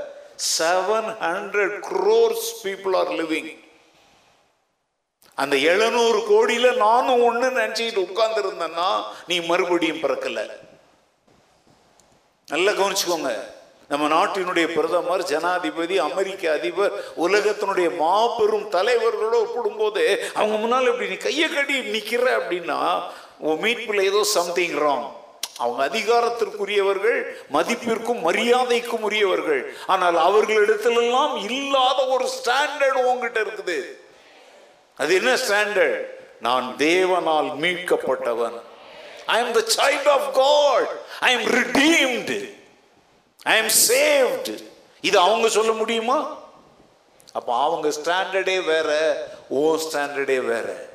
[0.59, 3.65] Seven hundred crores people are living
[5.35, 10.51] அந்த எழுநூறு கோடியில நானும் ஒண்ணு நினைச்சுக்கிட்டு உட்கார்ந்து இருந்தேன்னா நீ மறுபடியும் பிறக்கல.
[12.47, 13.52] நல்லா கவனிச்சுக்கோங்க.
[13.93, 16.93] நம்ம நாட்டினுடைய பிரதமர் ஜனாதிபதி அமெரிக்க அதிபர்
[17.25, 20.05] உலகத்தினுடைய மாபெரும் தலைவர்களோட ஒப்பிடும்போது
[20.39, 22.79] அவங்க முன்னால் இப்படி நீ கையை கட்டி நிற்கிற அப்படின்னா
[23.49, 25.09] உன் மீட்பில் ஏதோ சம்திங் ராங்
[25.63, 27.19] அவங்க அதிகாரத்திற்குரியவர்கள்
[27.57, 29.61] மதிப்பிற்கும் மரியாதைக்கும் உரியவர்கள்.
[29.87, 33.79] ஆனால் அவர்களிடத்திலெல்லாம் இல்லாத ஒரு ஸ்டாண்டர்ட் உங்ககிட்ட இருக்குது.
[34.99, 36.01] அது என்ன ஸ்டாண்டர்ட்
[36.47, 38.57] நான் தேவனால் மீட்கப்பட்டவன்.
[39.35, 40.91] I am the child of God
[41.29, 42.39] I am redeemed
[43.45, 46.41] I am saved இது அவங்க சொல்ல முடியுமா?
[47.33, 48.91] அப்போ அவங்க ஸ்டாண்டர்டே வேற
[49.49, 50.91] ஓ ஸ்டாண்டர்டே வேற.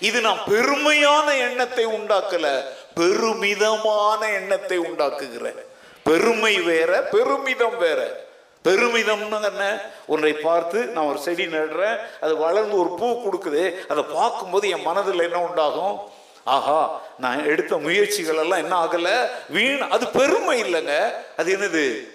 [0.00, 5.60] இது நான் பெருமையான எண்ணத்தை உண்டாக்கல பெருமிதமான எண்ணத்தை உண்டாக்குகிறேன்.
[6.02, 8.22] பெருமை வேற பெருமிதம் வேற.
[8.64, 9.80] பெருமிதம்னு என்ன?
[10.06, 15.20] ஒன்றை பார்த்து நான் ஒரு செடி நடுறேன் அது வளர்ந்து ஒரு பூ கொடுக்குது அதை பார்க்கும்போது என் மனதில்
[15.20, 16.00] என்ன உண்டாகும்?
[16.44, 19.28] ஆஹா நான் எடுத்த முயற்சிகள் எல்லாம் என்ன ஆகல?
[19.48, 21.12] வீண் அது பெருமை இல்லைங்க.
[21.36, 22.12] அது என்னது?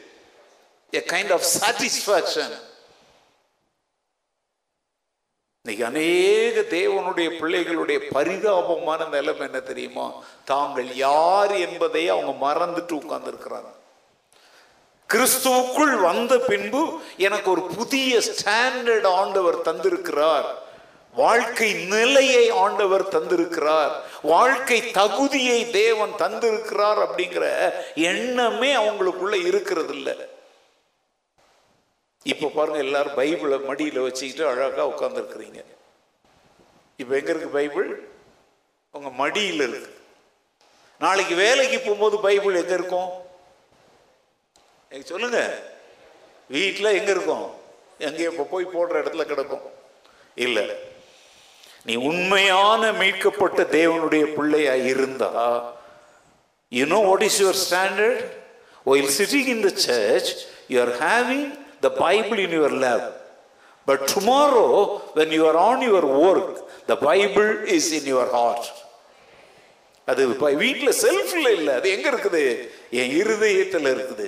[0.91, 2.67] எ கைண்ட் ஆஃப் சாட்டிஸ்ஃபேக்ஷன்
[5.61, 10.13] இன்னைக்கு அநேக தேவனுடைய பிள்ளைகளுடைய பரிதாபமான நிலைமை என்ன தெரியுமா?
[10.45, 13.77] தாங்கள் யார் என்பதை அவங்க மறந்துட்டு உட்கார்ந்துருக்கிறாங்க.
[15.13, 20.45] கிறிஸ்துவுக்குள் வந்த பின்பு எனக்கு ஒரு புதிய ஸ்டாண்டர்ட் ஆண்டவர் தந்திருக்கிறார்.
[21.19, 23.93] வாழ்க்கை நிலையை ஆண்டவர் தந்திருக்கிறார்.
[24.21, 27.45] வாழ்க்கை தகுதியை தேவன் தந்திருக்கிறார் அப்படிங்கிற
[27.95, 30.15] எண்ணமே அவங்களுக்குள்ள இருக்கிறது இல்லை
[32.23, 35.59] இப்ப பாருங்க எல்லாரும் பைபிளை மடியில வச்சுக்கிட்டு அழகா உட்காந்துருக்குறீங்க
[36.97, 37.89] இப்ப எங்க இருக்கு பைபிள்?
[38.91, 39.91] உங்க மடியில் இருக்கு.
[40.99, 43.09] நாளைக்கு வேலைக்கு போகும்போது பைபிள் எங்க இருக்கும்?
[45.03, 45.39] சொல்லுங்க.
[46.49, 47.45] வீட்டில் எங்க இருக்கும்?
[47.97, 49.65] எங்கே இப்போ போய் போடுற இடத்துல கிடக்கும்.
[50.35, 50.67] இல்லை.
[51.85, 55.31] நீ உண்மையான மீட்கப்பட்ட தேவனுடைய பிள்ளையா இருந்தா
[56.71, 58.23] you know what is your standard
[58.85, 60.31] while sitting in the church
[60.71, 61.47] you are having
[61.81, 63.07] the Bible in your lap
[63.87, 64.67] but tomorrow
[65.15, 66.53] when you are on your work
[66.87, 68.67] the Bible is in your heart
[70.07, 70.21] அது
[70.59, 72.43] வீட்டில் செல்ஃபில் இல்லை அது எங்கே இருக்குது
[72.99, 74.27] என் இருதயத்தில் இருக்குது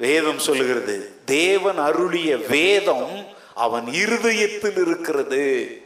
[0.00, 0.94] வேதம் சொல்லுகிறது
[1.32, 3.10] தேவன் அருளிய வேதம்
[3.56, 5.80] அவன் இருதயத்தில் இருக்கிறது.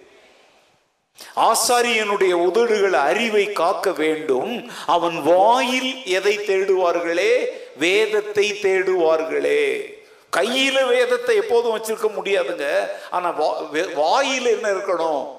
[1.37, 4.71] ஆசாரியனுடைய உதடுகள் அறிவை காக்க வேண்டும்.
[4.87, 7.47] அவன் வாயில் எதை தேடுவார்களே?
[7.77, 9.95] வேதத்தை தேடுவார்களே.
[10.37, 12.89] கையில வேதத்தை எப்போதும் வச்சிருக்க முடியாதுங்க.
[13.11, 15.39] ஆனா வா- வே- வாயில் என்ன இருக்கணும்?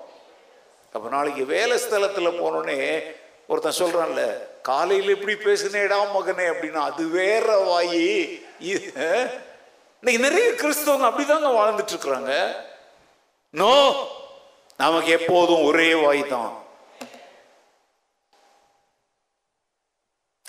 [0.94, 3.04] அப்ப நாளைக்கு வேலை ஸ்தலத்துல போனோடனே
[3.48, 6.74] ஒருத்தன் சொல்றான்ல காலையில் எப்படி பேசுனேடா மகனே அப்படின்னா.
[6.74, 8.42] அது வேற வாயி.
[10.04, 12.32] இன்னைக்கு நிறைய கிறிஸ்தவங்க அப்படிதாங்க வாழ்ந்துட்டு இருக்கிறாங்க
[13.54, 13.74] நோ
[14.80, 16.52] நமக்கு எப்போதும் ஒரே வாய் தான்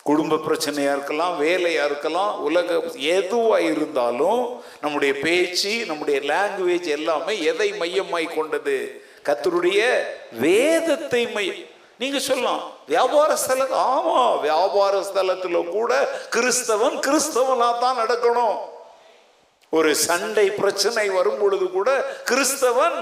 [0.09, 2.79] குடும்ப பிரச்சனையா இருக்கலாம் வேலையா இருக்கலாம் உலக
[3.17, 4.41] எதுவா இருந்தாலும்
[4.81, 8.79] நம்முடைய பேச்சு நம்முடைய லாங்குவேஜ் எல்லாமே எதை மையமாய் கொண்டது?
[9.29, 9.81] கத்தருடைய
[10.47, 11.63] வேதத்தை மையம்
[11.99, 12.63] நீங்க சொல்லலாம்.
[12.87, 15.93] வியாபார ஸ்தலம் ஆமா வியாபார ஸ்தலத்துல கூட
[16.37, 18.57] கிறிஸ்தவன் கிறிஸ்தவனா தான் நடக்கணும்.
[19.73, 21.91] ஒரு சண்டை பிரச்சனை வரும் பொழுது கூட
[22.31, 22.99] கிறிஸ்தவன்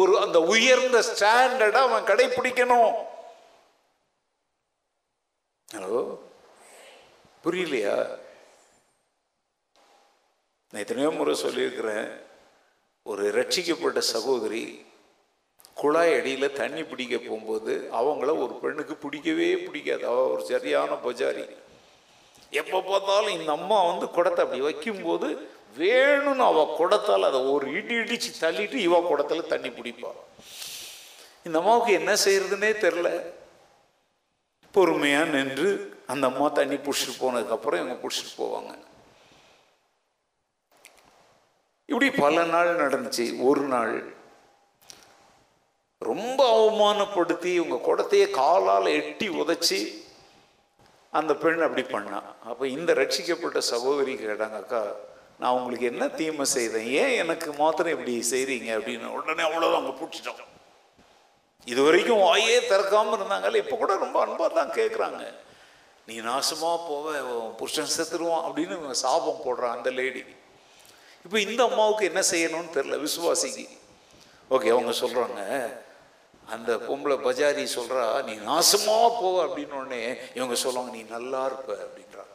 [0.00, 2.92] ஒரு அந்த உயர்ந்த ஸ்டாண்டர்டை அவன் கடைபிடிக்கணும்
[5.68, 5.96] ஹலோ
[7.44, 7.96] புரியலையா?
[10.72, 12.06] நான் எத்தனையோ முறை சொல்லியிருக்கிறேன்.
[13.06, 14.62] ஒரு ரட்சிக்கப்பட்ட சகோதரி
[15.80, 20.04] குழாய் அடியில் தண்ணி பிடிக்க போகும்போது அவங்கள ஒரு பெண்ணுக்கு பிடிக்கவே பிடிக்காது.
[20.10, 21.44] அவள் ஒரு சரியான பஜாரி.
[22.60, 25.28] எப்போ பார்த்தாலும் இந்த அம்மா வந்து குடத்தை அப்படி வைக்கும்போது
[25.78, 30.20] வேணும்னு அவள் குடத்தால் அதை ஒரு இடி இடிச்சு தள்ளிட்டு இவ குடத்தில் தண்ணி பிடிப்பாள்
[31.44, 33.08] இந்த அம்மாவுக்கு என்ன செய்யறதுன்னே தெரில
[34.74, 35.68] பொறுமையாக நின்று
[36.06, 38.72] அந்த அம்மா தண்ணி பிடிச்சிட்டு போனதுக்கப்புறம் இவங்க பிடிச்சிட்டு போவாங்க.
[41.86, 43.24] இப்படி பல நாள் நடந்துச்சு.
[43.40, 43.94] ஒரு நாள்
[45.98, 49.80] ரொம்ப அவமானப்படுத்தி இவங்க குடத்தையே காலால் எட்டி உதைச்சி
[51.12, 52.20] அந்த பெண் அப்படி பண்ணா.
[52.44, 54.82] அப்போ இந்த ரட்சிக்கப்பட்ட சகோதரி கேட்டாங்க அக்கா
[55.40, 56.88] நான் உங்களுக்கு என்ன தீமை செய்தேன்?
[57.00, 60.48] ஏன் எனக்கு மாத்திரம் இப்படி செய்றீங்க அப்படின்னு உடனே அவ்வளோதான் அவங்க பிடிச்சிட்டோம்
[61.66, 65.22] இது வரைக்கும் வாயே திறக்காமல் இருந்தாங்கல்ல இப்போ கூட ரொம்ப அன்பாக தான் கேட்குறாங்க
[66.08, 67.10] நீ நாசமாக போவ
[67.58, 70.22] புருஷன் செத்துருவான் அப்படின்னு இவங்க சாபம் போடுறான் அந்த லேடி
[71.24, 73.64] இப்போ இந்த அம்மாவுக்கு என்ன செய்யணும்னு தெரில விசுவாசிக்கு.
[74.50, 75.40] ஓகே அவங்க சொல்கிறாங்க
[76.46, 80.00] அந்த பொம்பளை பஜாரி சொல்கிறா நீ நாசமாக போவ அப்படின்னு உடனே
[80.34, 82.32] இவங்க சொல்லுவாங்க நீ நல்லா இருப்ப அப்படின்றாங்க.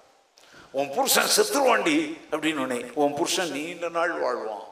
[0.72, 4.64] உன் புருஷன் செத்துருவாண்டி அப்படின்னு உடனே உன் புருஷன் நீண்ட நாள் வாழ்வான்.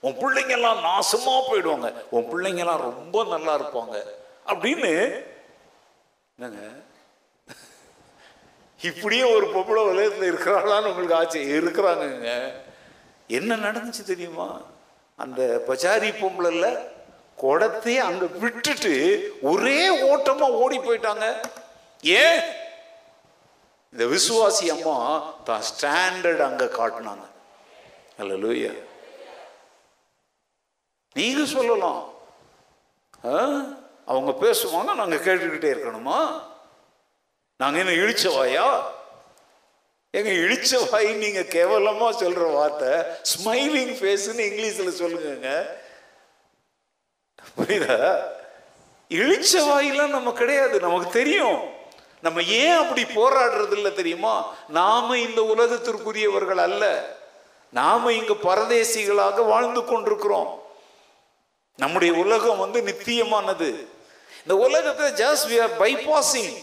[0.00, 1.92] உன் பிள்ளைங்க எல்லாம் நாசமா போயிடுவாங்க.
[2.10, 4.02] உன் பிள்ளைங்க எல்லாம் ரொம்ப நல்லா இருப்பாங்க.
[4.46, 5.22] அப்படின்னு
[6.38, 6.66] என்னங்க?
[8.82, 12.52] இப்படியே ஒரு பொம்பளை உலகத்தில் இருக்கிறாளான்னு உங்களுக்கு ஆச்சு இருக்கிறாங்கங்க.
[13.28, 14.60] என்ன நடந்துச்சு தெரியுமா?
[15.16, 16.78] அந்த பஜாரி பொம்பளைல
[17.42, 21.34] குடத்தையே அங்கே விட்டுட்டு ஒரே ஓட்டமாக ஓடி போயிட்டாங்க.
[22.02, 22.40] ஏன்?
[23.94, 27.26] இந்த விசுவாசி அம்மா தான் ஸ்டாண்டர்ட் அங்கே காட்டினாங்க.
[28.18, 28.52] அல்ல
[31.12, 32.12] நீங்க சொல்லலாம்.
[33.24, 33.62] ஆ?
[34.06, 36.42] அவங்க பேசுவாங்க நாங்கள் கேட்டுக்கிட்டே இருக்கணுமா?
[37.56, 38.92] நாங்கள் என்ன இழிச்ச வாயா?
[40.10, 42.88] எங்க இழிச்ச வாய் நீங்க கேவலமா சொல்ற வார்த்தை
[43.22, 45.76] ஸ்மைலிங் ஃபேஸ்னு இங்கிலீஷில் சொல்லுங்க
[47.56, 48.22] புரியுதா?
[49.08, 51.82] இழிச்ச வாயெல்லாம் நம்ம கிடையாது நமக்கு தெரியும்.
[52.24, 54.34] நம்ம ஏன் அப்படி போராடுறது இல்லை தெரியுமா?
[54.68, 56.84] நாம இந்த உலகத்திற்குரியவர்கள் அல்ல.
[57.70, 60.50] நாம இங்க பரதேசிகளாக வாழ்ந்து கொண்டிருக்கிறோம்.
[61.76, 63.68] நம்முடைய உலகம் வந்து நித்தியமானது.
[64.42, 66.56] இந்த உலகத்தை ஜஸ்ட் வி ஆர் பைபாசிங்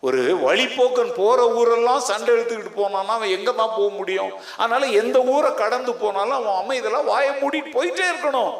[0.00, 4.32] ஒரு வழிப்போக்கன் போற ஊரெல்லாம் சண்டை எடுத்துக்கிட்டு போனான்னா அவன் எங்க தான் போக முடியும்?
[4.56, 8.54] அதனால எந்த ஊரை கடந்து போனாலும் அவன் அமைதெல்லாம் வாயை மூடிட்டு போயிட்டே இருக்கணும்.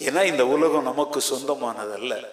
[0.00, 2.28] ஏன்னா இந்த உலகம் நமக்கு சொந்தமானதல்ல.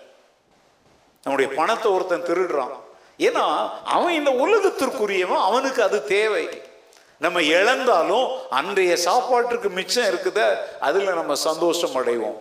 [1.23, 2.75] நம்முடைய பணத்தை ஒருத்தன் திருடுறான்.
[3.17, 6.71] ஏன்னா அவன் இந்த உலகத்திற்குரியவன் அவனுக்கு அது தேவை.
[7.19, 12.37] நம்ம இழந்தாலும் அன்றைய சாப்பாட்டுக்கு மிச்சம் இருக்குத அதில் நம்ம சந்தோஷம் அடைவோம்.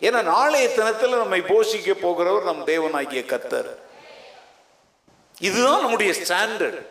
[0.00, 3.74] ஏன்னா நாளைய தினத்தில் நம்மை போஷிக்க போகிறவர் நம் தேவனாகிய கத்தர்
[5.40, 6.86] இதுதான் நம்முடைய ஸ்டாண்டர்ட்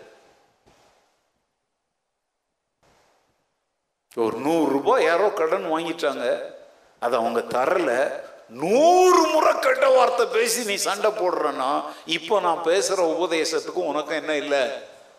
[4.15, 6.58] ஒரு நூறு ரூபாய் யாரோ கடன் வாங்கிட்டாங்க.
[7.00, 8.22] அதை அவங்க தரல.
[8.50, 14.70] நூறு முறை கெட்ட வார்த்தை பேசி நீ சண்டை போடுறன்னா இப்போ நான் பேசுற உபதேசத்துக்கும் உனக்கும் என்ன இல்லை?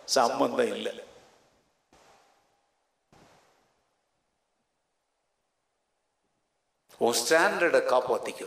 [0.05, 1.03] சம்பந்தம் இல்லை.
[6.99, 8.47] உன் ஸ்டாண்டர்டை காப்பாத்திக்கோ.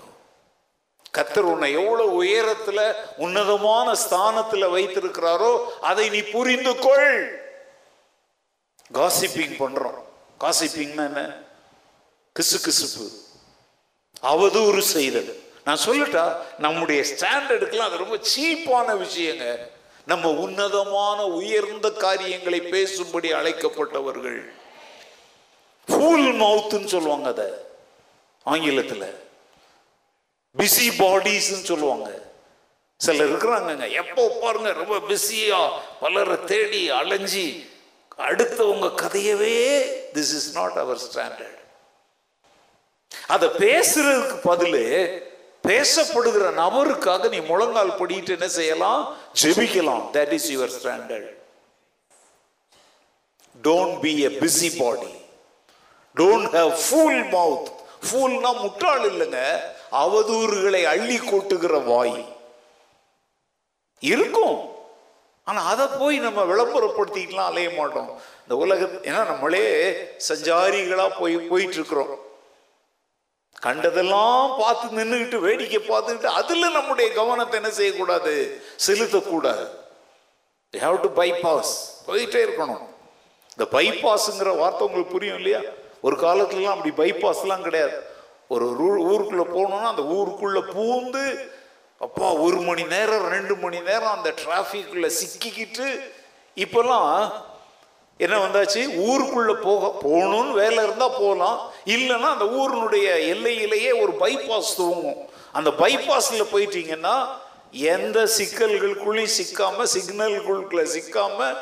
[1.18, 7.42] கத்தர் உன்னை எவ்வளவு உயரத்துல உன்னதமான ஸ்தானத்துல வைத்திருக்கிறாரோ அதை நீ புரிந்து கொள்.
[8.94, 10.04] காசிப்பிங் பண்றோம்.
[10.40, 11.43] காசிப்பிங்னா என்ன?
[12.40, 13.08] கிசு கிசுப்பு.
[14.22, 15.42] அவதூறு செய்தது.
[15.64, 19.58] நான் சொல்லட்டா நம்முடைய ஸ்டாண்டர்டுக்கெல்லாம் அது ரொம்ப சீப்பான விஷயங்க.
[20.06, 24.52] நம்ம உன்னதமான உயர்ந்த காரியங்களை பேசும்படி அழைக்கப்பட்டவர்கள்.
[25.86, 27.46] ஃபுல் மவுத்துன்னு சொல்லுவாங்க அதை.
[28.44, 29.16] ஆங்கிலத்தில்.
[30.58, 32.22] பிஸி பாடிஸ்ன்னு சொல்லுவாங்க.
[32.98, 33.92] சிலர் இருக்கிறாங்கங்க.
[33.92, 37.72] எப்போ பாருங்க ரொம்ப பிஸியா பலரை தேடி அலைஞ்சி
[38.18, 41.62] அடுத்தவங்க கதையவே this is not our standard
[43.28, 44.84] அதை பேசுறதுக்கு பதிலு
[45.68, 49.18] பேசப்படுகிற நபருக்காக நீ முழங்கால் படிட்டு என்ன செய்யலாம்?
[49.42, 50.04] ஜெபிக்கலாம்.
[50.14, 51.32] That is your standard
[53.64, 54.28] don't be a
[54.78, 55.12] busybody
[56.16, 57.72] don't have full mouth
[58.08, 59.60] ஃபுல்னா முட்டாள் இல்லைங்க.
[59.92, 62.26] அவதூறுகளை அள்ளி கொட்டுகிற வாய்.
[64.00, 64.72] இருக்கும்.
[65.44, 68.22] ஆனா அதை போய் நம்ம விளம்பரப்படுத்திக்கலாம் அலைய மாட்டோம்.
[68.42, 69.66] இந்த உலகம் ஏன்னா நம்மளே
[70.30, 72.32] சஞ்சாரிகளா போய் போயிட்டு இருக்கிறோம்.
[73.62, 78.62] கண்டதெல்லாம் பார்த்து நின்றுக்கிட்டு வேடிக்கை பார்த்துக்கிட்டு அதில் நம்முடைய கவனத்தை என்ன செய்யக்கூடாது?
[78.88, 79.68] செலுத்தக்கூடாது.
[80.74, 81.74] ஹாவ் டு பைபாஸ்
[82.08, 82.86] போயிட்டே இருக்கணும்.
[83.58, 85.60] இந்த பைபாஸ்ங்கிற வார்த்தை உங்களுக்கு புரியும் இல்லையா?
[86.02, 88.12] ஒரு காலத்துலலாம் அப்படி பைபாஸ்லாம் கிடையாது.
[88.48, 91.52] ஒரு ஊருக்குள்ளே ஊருக்குள்ள போகணும்னா அந்த ஊருக்குள்ளே பூந்து
[91.98, 96.00] அப்பா ஒரு மணி நேரம் ரெண்டு மணி நேரம் அந்த டிராஃபிக்குள்ள சிக்கிக்கிட்டு
[96.56, 97.32] இப்போல்லாம்
[98.18, 98.98] என்ன வந்தாச்சு?
[98.98, 101.72] ஊருக்குள்ளே போக போகணும்னு வேலை இருந்தால் போகலாம்.
[101.86, 107.26] இல்லைன்னா அந்த ஊரினுடைய எல்லையிலேயே ஒரு பைபாஸ் துவங்கும் அந்த பைபாஸில் போயிட்டீங்கன்னா
[107.72, 111.58] எந்த சிக்கல்களுக்குள்ளேயும் சிக்காம சிக்னல்களுக்குள்ள சிக்காம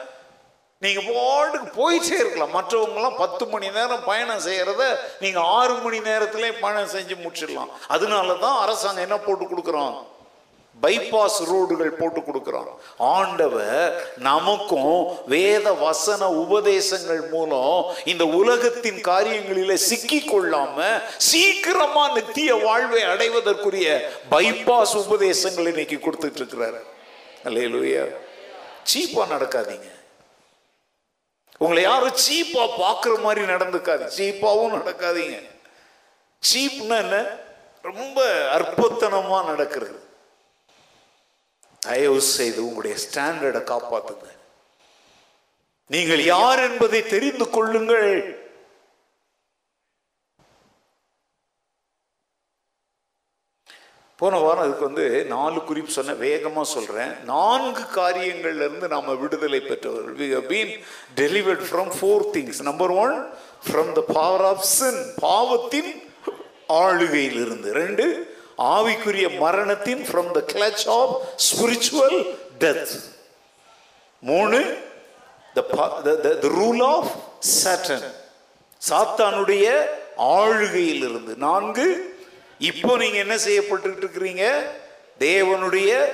[0.80, 2.56] நீங்க பாட்டுக்கு போயிட்டே இருக்கலாம்.
[2.56, 7.70] மற்றவங்களாம் பத்து மணி நேரம் பயணம் செய்யறத நீங்க ஆறு மணி நேரத்திலே பயணம் செஞ்சு முடிச்சிடலாம்.
[7.88, 10.11] அதனால தான் அரசாங்கம் என்ன போட்டு கொடுக்குறோம்
[10.82, 12.72] பைபாஸ் ரோடுகள் போட்டு கொடுக்குறான்.
[12.98, 24.12] ஆண்டவர் நமக்கும் வேத வசன உபதேசங்கள் மூலம் இந்த உலகத்தின் காரியங்களில் சிக்கி கொள்ளாம சீக்கிரமா நித்திய வாழ்வை அடைவதற்குரிய
[24.32, 26.82] பைபாஸ் உபதேசங்கள் இன்னைக்கு கொடுத்துட்டு இருக்கிறாரு.
[27.44, 28.06] அல்லேலூயா.
[28.94, 29.90] சீப்பா நடக்காதீங்க.
[31.58, 35.50] உங்களை யாரும் சீப்பா பார்க்குற மாதிரி நடந்துக்காது சீப்பாவும் நடக்காதீங்க.
[36.54, 37.26] சீப்னா என்ன?
[37.82, 40.10] ரொம்ப அற்புதனமாக நடக்கிறது.
[41.82, 44.30] தயவு செய்து உங்களுடைய ஸ்டாண்டர்டை காப்பாத்துங்க.
[45.88, 48.40] நீங்கள் யார் என்பதை தெரிந்து கொள்ளுங்கள்.
[54.16, 57.24] போன வாரம் அதுக்கு வந்து நாலு குறிப்பு சொன்ன வேகமா சொல்றேன்.
[57.24, 60.16] நான்கு காரியங்கள்ல இருந்து நாம விடுதலை பெற்றவர்கள்.
[60.16, 60.84] We have been
[61.16, 63.30] from four four number one
[63.68, 66.04] from the the of of பாவத்தின்
[66.70, 67.72] ஆளுகையிலிருந்து.
[67.72, 71.18] ரெண்டு ஆவிக்குரிய மரணத்தின் from the clutch of
[71.52, 73.00] spiritual death
[74.20, 74.78] மூணு
[75.54, 78.02] த pa- the, the,
[78.90, 79.86] சாத்தானுடைய
[80.18, 82.16] ஆளுகையில் இருந்து நான்கு
[82.60, 84.62] இப்போ நீங்க என்ன செய்யப்பட்டு இருக்கிறீங்க?
[85.20, 86.06] தேவனுடைய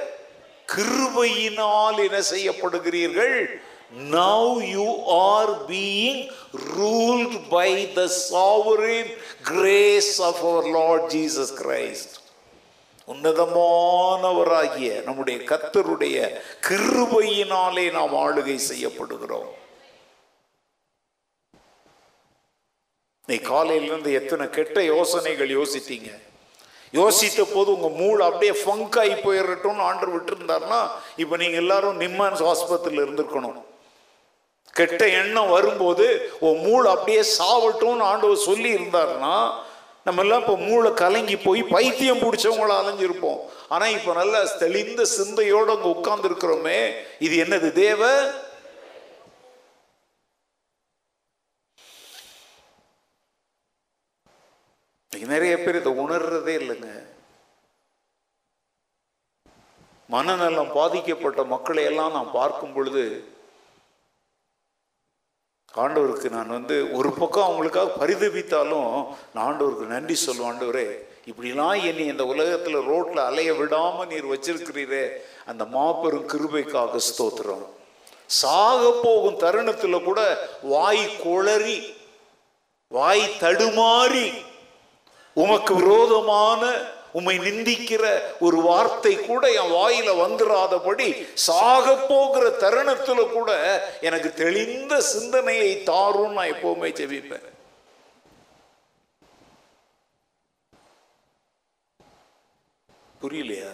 [0.76, 3.60] கிருபையினால் என்ன செய்யப்படுகிறீர்கள்?
[4.12, 6.30] Now you are being
[6.78, 12.17] ruled by the sovereign grace of our Lord Jesus Christ
[13.12, 16.18] உன்னதமானவராகிய நம்முடைய கத்தருடைய
[16.68, 19.50] கிருபையினாலே நாம் ஆளுகை செய்யப்படுகிறோம்.
[23.26, 26.10] நீ காலையிலிருந்து எத்தனை கெட்ட யோசனைகள் யோசித்தீங்க?
[26.94, 30.82] யோசித்த போது உங்க மூளை அப்படியே ஃபங்க் ஆகி போயிடட்டும்னு ஆண்டர் விட்டுருந்தாருன்னா
[31.16, 33.58] இப்போ நீங்க எல்லாரும் நிம்மான்ஸ் ஆஸ்பத்திரியில் இருந்திருக்கணும்.
[34.74, 36.06] கெட்ட எண்ணம் வரும்போது
[36.40, 39.36] உன் மூளை அப்படியே சாவட்டும்னு ஆண்டவர் சொல்லி இருந்தாருன்னா
[40.08, 43.40] நம்ம எல்லாம் இப்போ மூளை கலங்கி போய் பைத்தியம் பிடிச்சவங்கள அலைஞ்சிருப்போம்.
[43.74, 46.78] ஆனா இப்போ நல்ல தெளிந்த சிந்தையோடு அங்கே உட்கார்ந்து இருக்கிறோமே
[47.26, 48.02] இது என்னது தேவ?
[55.34, 56.90] நிறைய பேர் இதை உணர்றதே இல்லைங்க.
[60.10, 63.04] மனநலம் பாதிக்கப்பட்ட மக்களை எல்லாம் நான் பார்க்கும் பொழுது
[65.74, 68.92] ஆண்டவருக்கு நான் வந்து ஒரு பக்கம் அவங்களுக்காக பரிதபித்தாலும்
[69.34, 70.88] நான் ஆண்டவருக்கு நன்றி சொல்லுவேன் ஆண்டவரே
[71.26, 75.06] இப்படிலாம் என்னை இந்த உலகத்தில் ரோட்டில் அலைய விடாமல் நீர் வச்சிருக்கிறீரே
[75.46, 77.66] அந்த மாபெரும் கிருபைக்காக ஸ்தோத்திரம்.
[78.26, 80.22] சாக போகும் தருணத்தில் கூட
[80.62, 81.78] வாய் குளறி
[82.92, 84.28] வாய் தடுமாறி
[85.34, 86.62] உமக்கு விரோதமான
[87.18, 93.50] உம்மை நிந்திக்கிற ஒரு வார்த்தை கூட என் வாயில வந்துடாதபடி சாக போகிற தருணத்துல கூட
[94.02, 97.48] எனக்கு தெளிந்த சிந்தனையை தாரும் நான் எப்பவுமே ஜெபிப்பேன்.
[103.22, 103.72] புரியலையா?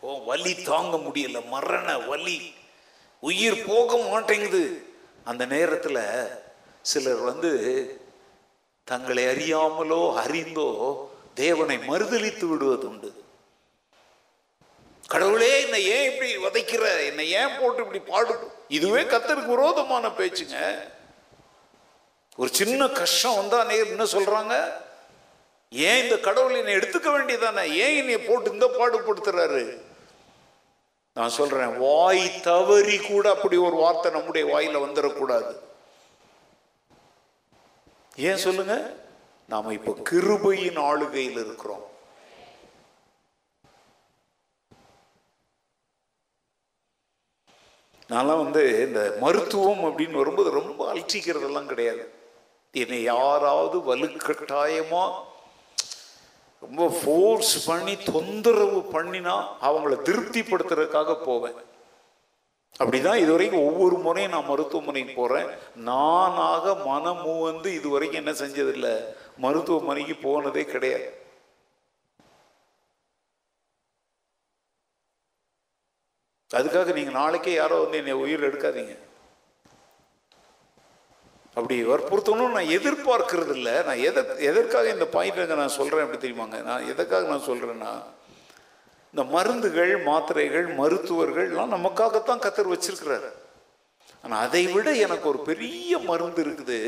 [0.00, 1.44] ஓ வலி தாங்க முடியல.
[1.46, 2.54] மரண வலி.
[3.20, 4.86] உயிர் போக மாட்டேங்குது.
[5.24, 6.28] அந்த நேரத்தில்
[6.82, 7.52] சிலர் வந்து
[8.84, 11.09] தங்களை அறியாமலோ அறிந்தோ
[11.40, 13.10] தேவனை மறுதலித்து விடுவதுண்டு.
[15.12, 16.84] கடவுளே என்னை ஏன் இப்படி வதைக்கிற?
[17.06, 18.34] என்னை ஏன் போட்டு இப்படி பாடு
[18.78, 20.58] இதுவே கத்தருக்கு விரோதமான பேச்சுங்க.
[22.40, 24.54] ஒரு சின்ன கஷ்டம் வந்தா நேர் என்ன சொல்றாங்க?
[25.72, 27.64] ஏன் இந்த கடவுள் என்னை எடுத்துக்க வேண்டியதானே?
[27.84, 29.64] ஏன் என்னை போட்டு இந்த பாடுபடுத்துறாரு?
[31.18, 35.52] நான் சொல்றேன் வாய் தவறி கூட அப்படி ஒரு வார்த்தை நம்முடைய வாயில வந்துடக்கூடாது
[38.28, 38.74] ஏன் சொல்லுங்க?
[39.50, 41.84] நாம் இப்போ கிருபையின் ஆளுகையில் இருக்கிறோம்.
[48.10, 52.04] நான்லாம் வந்து இந்த மருத்துவம் அப்படின்னு வரும்போது ரொம்ப அழிச்சிக்கிறதெல்லாம் கிடையாது.
[52.72, 55.04] என்னை யாராவது வலுக்கட்டாயமா
[56.60, 59.36] ரொம்ப ஃபோர்ஸ் பண்ணி தொந்தரவு பண்ணினா
[59.68, 61.58] அவங்கள திருப்திப்படுத்துறதுக்காக போவேன்.
[62.82, 65.48] அப்படிதான் இதுவரைக்கும் ஒவ்வொரு முறையும் நான் மருத்துவமனைக்கு போறேன்.
[65.74, 68.94] நானாக மனம் வந்து இதுவரைக்கும் என்ன செஞ்சதில்லை.
[69.44, 71.08] மருத்துவமனைக்கு போனதே கிடையாது.
[76.50, 78.94] அதுக்காக நீங்க நாளைக்கே யாரோ வந்து என்னை உயிர் எடுக்காதீங்க.
[81.58, 86.58] அப்படி வற்புறுத்தணும் நான் எதிர்பார்க்கறது இல்லை நான் எதை எதற்காக இந்த பாயிண்ட் நான் சொல்றேன் அப்படி தெரியுமாங்க?
[86.68, 87.92] நான் எதற்காக நான் சொல்றேன்னா
[89.12, 93.30] இந்த மருந்துகள் மாத்திரைகள் மருத்துவர்கள்லாம் நமக்காகத்தான் கத்தர் வச்சிருக்கிறாரு.
[94.24, 96.78] ஆனால் அதை விட எனக்கு ஒரு பெரிய மருந்து இருக்குது.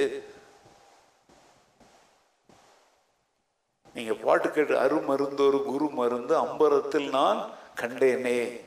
[3.95, 7.51] நீங்கள் பாட்டு கேட்டு அருமருந்தோரு குரு மருந்து அம்பரத்தில் நான்
[7.81, 8.61] கண்டேனே.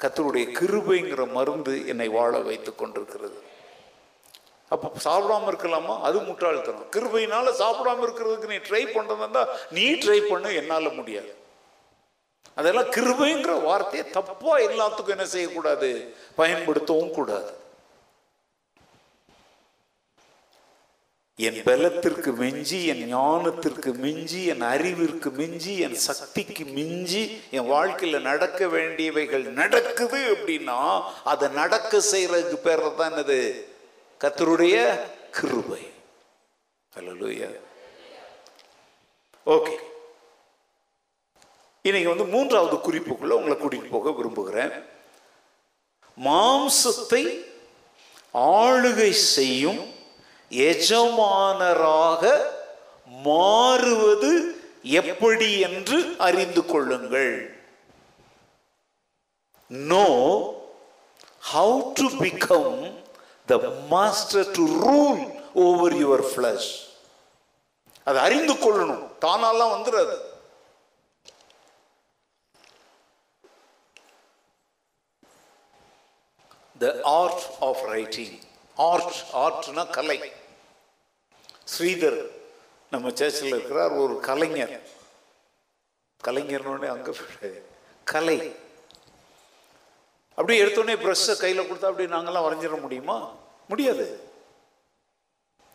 [0.00, 3.42] கத்தருடைய கிருபைங்கிற மருந்து என்னை வாழ வைத்து கொண்டிருக்கிறது.
[4.68, 6.00] அப்போ சாப்பிடாம இருக்கலாமா?
[6.00, 6.86] அது முட்டாள்தனம்.
[6.92, 11.34] கிருபையினால சாப்பிடாம இருக்கிறதுக்கு நீ ட்ரை பண்ணுறதா நீ ட்ரை பண்ண என்னால் முடியாது.
[12.54, 16.14] அதெல்லாம் கிருபைங்கிற வார்த்தையை தப்பாக எல்லாத்துக்கும் என்ன செய்யக்கூடாது?
[16.36, 17.62] பயன்படுத்தவும் கூடாது.
[21.36, 28.66] என் பலத்திற்கு மிஞ்சி என் ஞானத்திற்கு மிஞ்சி என் அறிவிற்கு மிஞ்சி என் சக்திக்கு மிஞ்சி என் வாழ்க்கையில் நடக்க
[28.66, 33.64] வேண்டியவைகள் நடக்குது அப்படின்னா அதை நடக்க செய்யறதுக்கு பேர் தான் என்னது?
[34.20, 34.98] கத்தருடைய
[35.30, 35.82] கிருபை.
[39.46, 39.74] ஓகே
[41.82, 44.70] இன்னைக்கு வந்து மூன்றாவது குறிப்புக்குள்ள உங்களை கூட்டிகிட்டு போக விரும்புகிறேன்.
[46.24, 47.44] மாம்சத்தை
[48.34, 49.93] ஆளுகை செய்யும்
[50.70, 52.22] எஜமானராக
[53.26, 54.32] மாறுவது
[54.82, 57.34] எப்படி என்று அறிந்து கொள்ளுங்கள்.
[59.92, 60.08] Know
[61.52, 62.76] how to become
[63.46, 63.58] the
[63.94, 65.24] master to rule
[65.66, 66.70] over your flesh
[68.04, 69.04] அதை அறிந்து கொள்ளணும்.
[69.24, 70.16] தானாலாம் வந்துடாது
[76.78, 78.38] the art of writing
[78.76, 80.18] art ஆர்ட்னா கலை.
[81.72, 82.20] ஸ்ரீதர்
[82.92, 84.74] நம்ம சேர்ச்சில் இருக்கிறார் ஒரு கலைஞர்.
[86.24, 87.12] கலைஞர்னோடனே அங்கே
[88.12, 88.36] கலை.
[90.38, 93.16] அப்படியே எடுத்தோடனே ப்ரெஷ்ஷை கையில் கொடுத்தா அப்படி நாங்கள்லாம் வரைஞ்சிட முடியுமா?
[93.72, 94.06] முடியாது.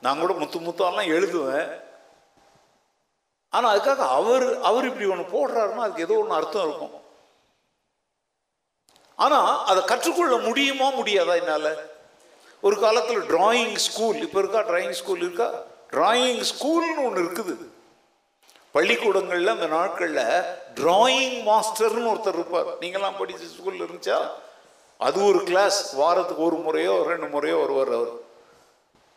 [0.03, 1.69] நான் கூட முத்து முத்தாலாம் எழுதுவேன்.
[3.55, 6.95] ஆனால் அதுக்காக அவர் அவர் இப்படி ஒன்று போடுறாருன்னா அதுக்கு ஏதோ ஒன்று அர்த்தம் இருக்கும்.
[9.25, 11.71] ஆனால் அதை கற்றுக்கொள்ள முடியுமா முடியாதா என்னால்?
[12.67, 15.49] ஒரு காலத்தில் டிராயிங் ஸ்கூல் இப்போ இருக்கா டிராயிங் ஸ்கூல் இருக்கா?
[15.91, 17.55] டிராயிங் ஸ்கூல்னு ஒன்று இருக்குது.
[18.71, 20.25] பள்ளிக்கூடங்களில் அந்த நாட்களில்
[20.75, 22.77] டிராயிங் மாஸ்டர்னு ஒருத்தர் இருப்பார்.
[22.79, 24.29] நீங்களாம் படித்த ஸ்கூலில் இருந்துச்சா?
[24.97, 28.11] அது ஒரு கிளாஸ் வாரத்துக்கு ஒரு முறையோ ரெண்டு முறையோ வருவார் அவர்.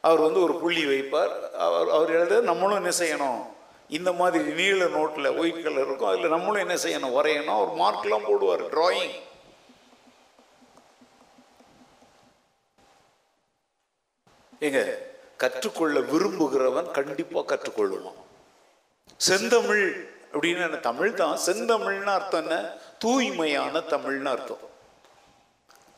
[0.01, 1.33] அவர் வந்து ஒரு புள்ளி வைப்பார்.
[1.67, 3.43] அவர் அவர் எழுத நம்மளும் என்ன செய்யணும்?
[3.89, 6.09] இந்த மாதிரி நீல நோட்டில் ஒயிட் கலர் இருக்கும்.
[6.09, 7.17] அதில் நம்மளும் என்ன செய்யணும்?
[7.19, 7.57] வரையணும்.
[7.61, 9.15] அவர் மார்க்லாம் போடுவார் டிராயிங்
[14.61, 15.11] ஏங்க
[15.43, 18.21] கற்றுக்கொள்ள விரும்புகிறவன் கண்டிப்பாக கற்றுக்கொள்ளுவான்
[19.17, 19.87] செந்தமிழ்
[20.33, 21.39] அப்படின்னு தமிழ் தான்.
[21.47, 22.57] செந்தமிழ்னு அர்த்தம் என்ன?
[22.99, 24.63] தூய்மையான தமிழ்னு அர்த்தம்.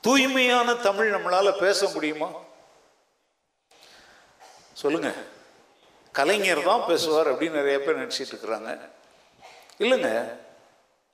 [0.01, 2.29] தூய்மையான தமிழ் நம்மளால பேச முடியுமா?
[4.73, 5.13] சொல்லுங்க.
[6.13, 8.71] கலைஞர் தான் பேசுவார் அப்படின்னு நிறைய பேர் நினச்சிட்டு இருக்கிறாங்க.
[9.79, 10.37] இல்லைங்க.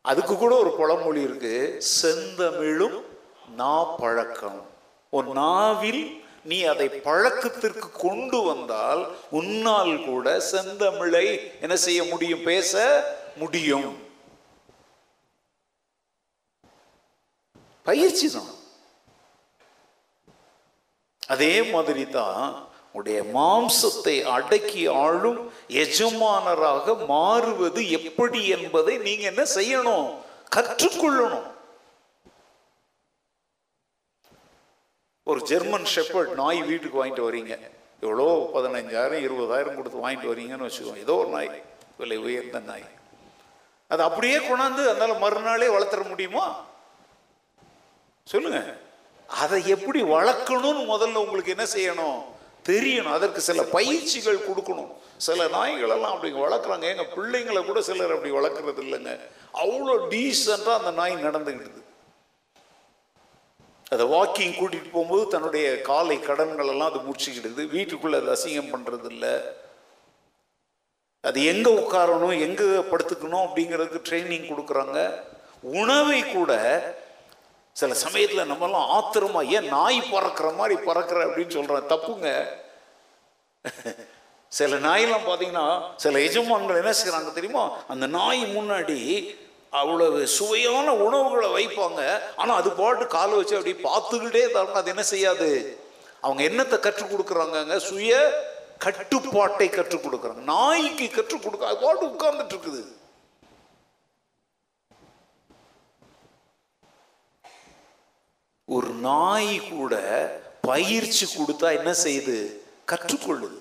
[0.03, 1.83] அதுக்கு கூட ஒரு பழமொழி இருக்கு.
[2.03, 3.05] செந்தமிழும்
[3.57, 4.67] நா பழக்கம்
[5.11, 12.43] ஒரு நாவில் நீ அதை பழக்கத்திற்கு கொண்டு வந்தால் உன்னால் கூட செந்தமிழை என்ன செய்ய முடியும்?
[12.43, 13.05] பேச
[13.37, 14.09] முடியும்.
[17.85, 18.59] பயிற்சி தான்.
[21.27, 30.15] அதே மாதிரி தான் உடைய மாம்சத்தை அடக்கி ஆளும் எஜமானராக மாறுவது எப்படி என்பதை நீங்க என்ன செய்யணும்?
[30.57, 31.59] கற்றுக்கொள்ளணும்.
[35.31, 37.59] ஒரு ஜெர்மன் ஷெப்பர்ட் நாய் வீட்டுக்கு வாங்கிட்டு வரீங்க.
[38.01, 38.51] எவ்வளோ?
[38.55, 40.99] பதினஞ்சாயிரம் இருபதாயிரம் கொடுத்து வாங்கிட்டு வரீங்கன்னு வச்சுக்கோங்க.
[40.99, 41.63] ஏதோ ஒரு நாய்
[41.99, 42.85] விலை உயர்ந்த நாய்.
[43.89, 46.65] அது அப்படியே கொண்டாந்து அதனால மறுநாளே வளர்த்துற முடியுமா?
[48.25, 48.77] சொல்லுங்க.
[49.27, 52.25] அதை எப்படி வளர்க்கணும்னு முதல்ல உங்களுக்கு என்ன செய்யணும்?
[52.69, 53.13] தெரியணும்.
[53.13, 54.93] அதற்கு சில பயிற்சிகள் கொடுக்கணும்.
[55.17, 56.97] சில நாய்களெல்லாம் அப்படி வளர்க்குறாங்க.
[56.97, 59.21] எங்கள் பிள்ளைங்களை கூட சிலர் அப்படி வளர்க்குறது இல்லைங்க.
[59.55, 61.80] அவ்வளோ டீசெண்டாக அந்த நாய் நடந்துக்கிட்டு
[63.93, 67.63] அதை வாக்கிங் கூட்டிகிட்டு போகும்போது தன்னுடைய காலை கடன்களெல்லாம் அது முடிச்சுக்கிடுது.
[67.69, 69.35] வீட்டுக்குள்ளே அது அசிங்கம் பண்ணுறது இல்லை
[71.29, 74.99] அது எங்கே உட்காரணும் எங்கே படுத்துக்கணும் அப்படிங்கிறதுக்கு ட்ரைனிங் கொடுக்குறாங்க.
[75.63, 76.53] உணவை கூட
[77.77, 81.19] சில சமயத்தில் நம்மலாம் ஆத்திரமா ஏன் நாய் பறக்கிற மாதிரி பறக்கிற?
[81.27, 82.29] அப்படின்னு சொல்கிறேன் தப்புங்க.
[84.49, 85.67] சில நாயெல்லாம் பார்த்தீங்கன்னா
[85.97, 87.65] சில எஜமான்கள் என்ன செய்கிறாங்க தெரியுமா?
[87.89, 88.99] அந்த நாய் முன்னாடி
[89.71, 92.21] அவ்வளவு சுவையான உணவுகளை வைப்பாங்க.
[92.37, 95.51] ஆனால் அது பாட்டு காலை வச்சு அப்படி பார்த்துக்கிட்டே தரணும் அது என்ன செய்யாது?
[96.21, 97.77] அவங்க என்னத்தை கற்றுக் கொடுக்குறாங்கங்க?
[97.77, 98.15] சுய
[98.79, 100.43] கட்டுப்பாட்டை கற்றுக் கொடுக்குறாங்க.
[100.55, 102.83] நாய்க்கு கற்றுக் கொடுக்க அது பாட்டு உட்கார்ந்துட்டு இருக்குது.
[108.65, 109.95] ஒரு நாய் கூட
[110.61, 112.37] பயிற்சி கொடுத்தா என்ன செய்யுது?
[112.93, 113.59] கற்றுக்கொள்ளுது.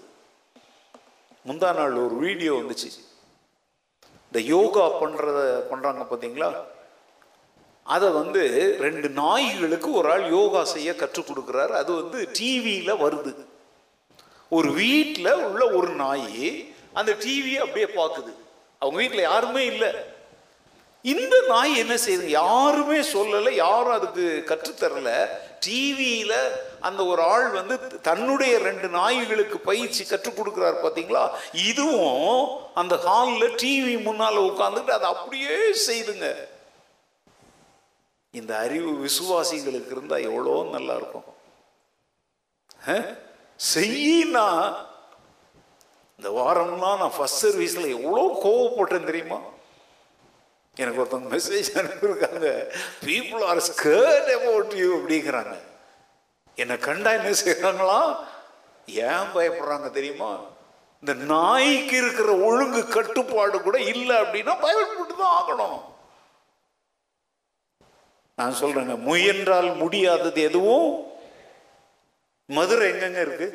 [1.47, 2.89] முந்தா நாள் ஒரு வீடியோ வந்துச்சு.
[4.32, 5.40] இந்த யோகா பண்ணுறத
[5.72, 6.50] பண்ணுறாங்க பார்த்தீங்களா
[7.84, 8.42] அதை வந்து
[8.80, 11.74] ரெண்டு நாய்களுக்கு ஒரு ஆள் யோகா செய்ய கற்றுக் கொடுக்குறாரு.
[11.82, 13.32] அது வந்து டிவியில் வருது.
[14.58, 16.50] ஒரு வீட்டில் உள்ள ஒரு நாய்
[16.94, 18.32] அந்த டிவியை அப்படியே பார்க்குது
[18.82, 19.90] அவங்க வீட்டில் யாருமே இல்லை.
[21.02, 22.28] இந்த நாய் என்ன செய்யுது?
[22.42, 25.12] யாருமே சொல்லலை யாரும் அதுக்கு கற்றுத்தரல
[25.60, 26.38] டிவியில்
[26.80, 31.24] அந்த ஒரு ஆள் வந்து தன்னுடைய ரெண்டு நாய்களுக்கு பயிற்சி கற்றுக் கொடுக்குறாரு பார்த்தீங்களா
[31.70, 32.39] இதுவும்
[32.74, 35.57] அந்த ஹாலில் டிவி முன்னால் உட்காந்துட்டு அதை அப்படியே
[35.88, 36.30] செய்துங்க.
[38.34, 41.28] இந்த அறிவு விசுவாசிகளுக்கு இருந்தால் எவ்வளோ நல்லா இருக்கும்
[43.60, 44.47] செய்யினா
[46.20, 49.39] இந்த வாரம்லாம் நான் ஃபஸ்ட் சர்வீஸில் எவ்வளோ கோவப்பட்டேன் தெரியுமா?
[50.82, 52.48] எனக்கு ஒருத்தவங்க மெசேஜ் அனுப்பியிருக்காங்க
[53.08, 55.56] people are scared about you அப்படிங்கிறாங்க.
[56.62, 58.00] என்னை கண்டா என்ன செய்கிறாங்களா
[59.10, 60.32] ஏன் பயப்படுறாங்க தெரியுமா?
[61.04, 65.80] இந்த நாய்க்கு இருக்கிற ஒழுங்கு கட்டுப்பாடு கூட இல்லை அப்படின்னா பயப்பட்டு தான் ஆகணும்.
[68.40, 70.90] நான் சொல்றேங்க முயன்றால் முடியாதது எதுவும்?
[72.58, 73.50] மதுரை எங்கெங்க இருக்கு?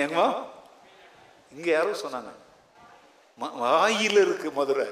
[0.00, 0.28] ஏங்கம்மா?
[1.54, 2.32] இங்க யாரும் சொன்னாங்க.
[3.38, 4.86] வாயில் இருக்கு மதுரை.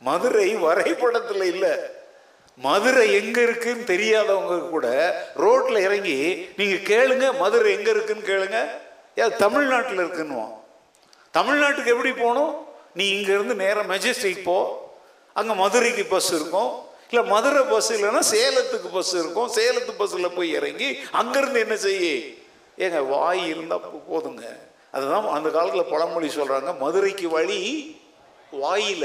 [0.00, 1.74] மதுரை வரைபடத்தில் இல்லை.
[2.56, 4.86] மதுரை எங்க இருக்குன்னு தெரியாதவங்க கூட
[5.36, 8.68] ரோட்ல இறங்கி நீங்க கேளுங்க மதுரை எங்க இருக்குன்னு கேளுங்க.
[9.18, 10.54] ஏ தமிழ்நாட்டில் இருக்குன்னுவோம்
[11.34, 12.66] தமிழ்நாட்டுக்கு எப்படி போகணும்?
[12.94, 14.88] நீ இங்கேருந்து நேராக நேரம் மெஜஸ்டிக் போ.
[15.32, 16.84] அங்கே மதுரைக்கு பஸ் இருக்கும்.
[17.10, 19.50] இல்லை மதுரை பஸ் இல்லைன்னா சேலத்துக்கு பஸ் இருக்கும்.
[19.54, 22.22] சேலத்து பஸ்ஸில் போய் இறங்கி அங்கேருந்து என்ன செய்ய?
[22.78, 24.65] ஏங்க வாய் இருந்தால் போதுங்க.
[24.96, 27.60] அதுதான் அந்த காலத்தில் பழமொழி சொல்கிறாங்க மதுரைக்கு வழி
[28.62, 29.04] வாயில.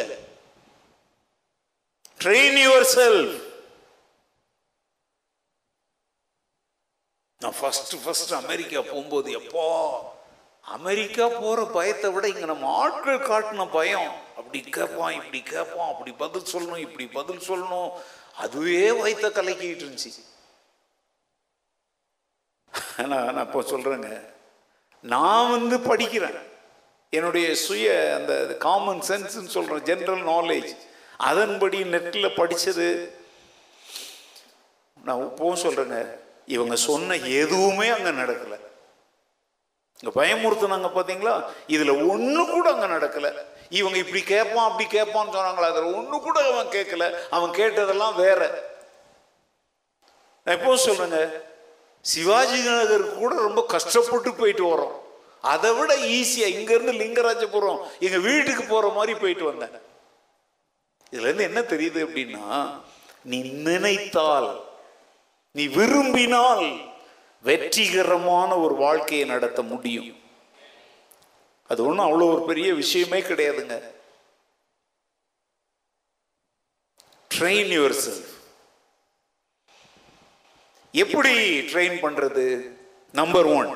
[2.24, 3.36] ட்ரெயின் யுவர் செல்ஃப்
[7.42, 9.64] நான் ஃபஸ்ட்டு ஃபஸ்ட்டு அமெரிக்கா போகும்போது எப்போ
[10.66, 14.12] அமெரிக்கா போகிற பயத்தை விட இங்கே நம்ம ஆட்கள் காட்டின பயம்.
[14.40, 17.90] அப்படி கேட்பான் இப்படி கேட்பான் அப்படி பதில் சொல்லணும் இப்படி பதில் சொல்லணும்.
[18.44, 20.12] அதுவே வயிற்ற கலக்கிட்டு இருந்துச்சு.
[23.12, 24.10] நான் நான் இப்போ சொல்கிறேங்க
[25.04, 26.40] நான் வந்து படிக்கிறேன்.
[27.10, 28.34] என்னுடைய சுய அந்த
[28.66, 30.72] காமன் சென்ஸ்ன்னு சொல்கிறேன் ஜென்ரல் நாலேஜ்
[31.18, 32.88] அதன்படி நெட்டில் படித்தது
[35.04, 36.00] நான் இப்போவும் சொல்கிறேங்க
[36.46, 38.58] இவங்க சொன்ன எதுவுமே அங்கே நடக்கலை.
[40.00, 41.34] இங்கே பயமுறுத்துனாங்க பார்த்தீங்களா
[41.68, 43.32] இதில் ஒன்று கூட அங்கே நடக்கலை.
[43.70, 45.70] இவங்க இப்படி கேட்பான் அப்படி கேட்பான்னு சொன்னாங்களா?
[45.72, 48.42] அதில் ஒன்று கூட அவன் கேட்கல அவன் கேட்டதெல்லாம் வேற.
[50.44, 51.20] நான் எப்போ சொல்கிறேங்க
[52.02, 54.96] சிவாஜி நகருக்கு கூட ரொம்ப கஷ்டப்பட்டு போயிட்டு வரோம்
[55.52, 59.76] அதை விட ஈஸியாக இங்கேருந்து லிங்கராஜபுரம் எங்கள் வீட்டுக்கு போகிற மாதிரி போயிட்டு வந்தேன்.
[61.12, 62.48] இதுலேருந்து என்ன தெரியுது அப்படின்னா
[63.32, 64.50] நீ நினைத்தால்
[65.52, 66.66] நீ விரும்பினால்
[67.44, 70.12] வெற்றிகரமான ஒரு வாழ்க்கையை நடத்த முடியும்.
[71.70, 73.76] அது ஒன்றும் அவ்வளோ ஒரு பெரிய விஷயமே கிடையாதுங்க.
[77.32, 78.32] ட்ரெயின் யுவர் செல்ஃப்
[80.92, 81.34] எப்படி
[81.72, 82.72] ட்ரெயின் பண்றது?
[83.12, 83.70] நம்பர் ஒன்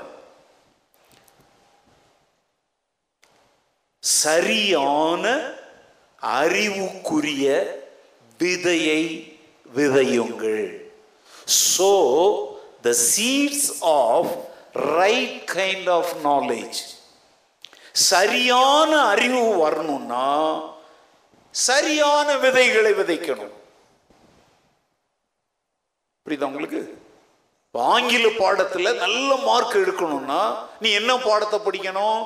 [3.99, 5.25] சரியான
[6.19, 7.45] அறிவுக்குரிய
[8.39, 9.01] விதையை
[9.75, 10.67] விதையுங்கள்.
[11.77, 11.93] So
[12.81, 14.31] the seeds of
[14.73, 16.81] right kind of knowledge
[17.91, 20.27] சரியான அறிவு வரணும்னா
[21.51, 23.55] சரியான விதைகளை விதைக்கணும்.
[26.25, 27.03] புரியுதா உங்களுக்கு?
[27.79, 30.41] ஆங்கில பாடத்தில் நல்ல மார்க் எடுக்கணும்னா
[30.79, 32.23] நீ என்ன பாடத்தை படிக்கணும்?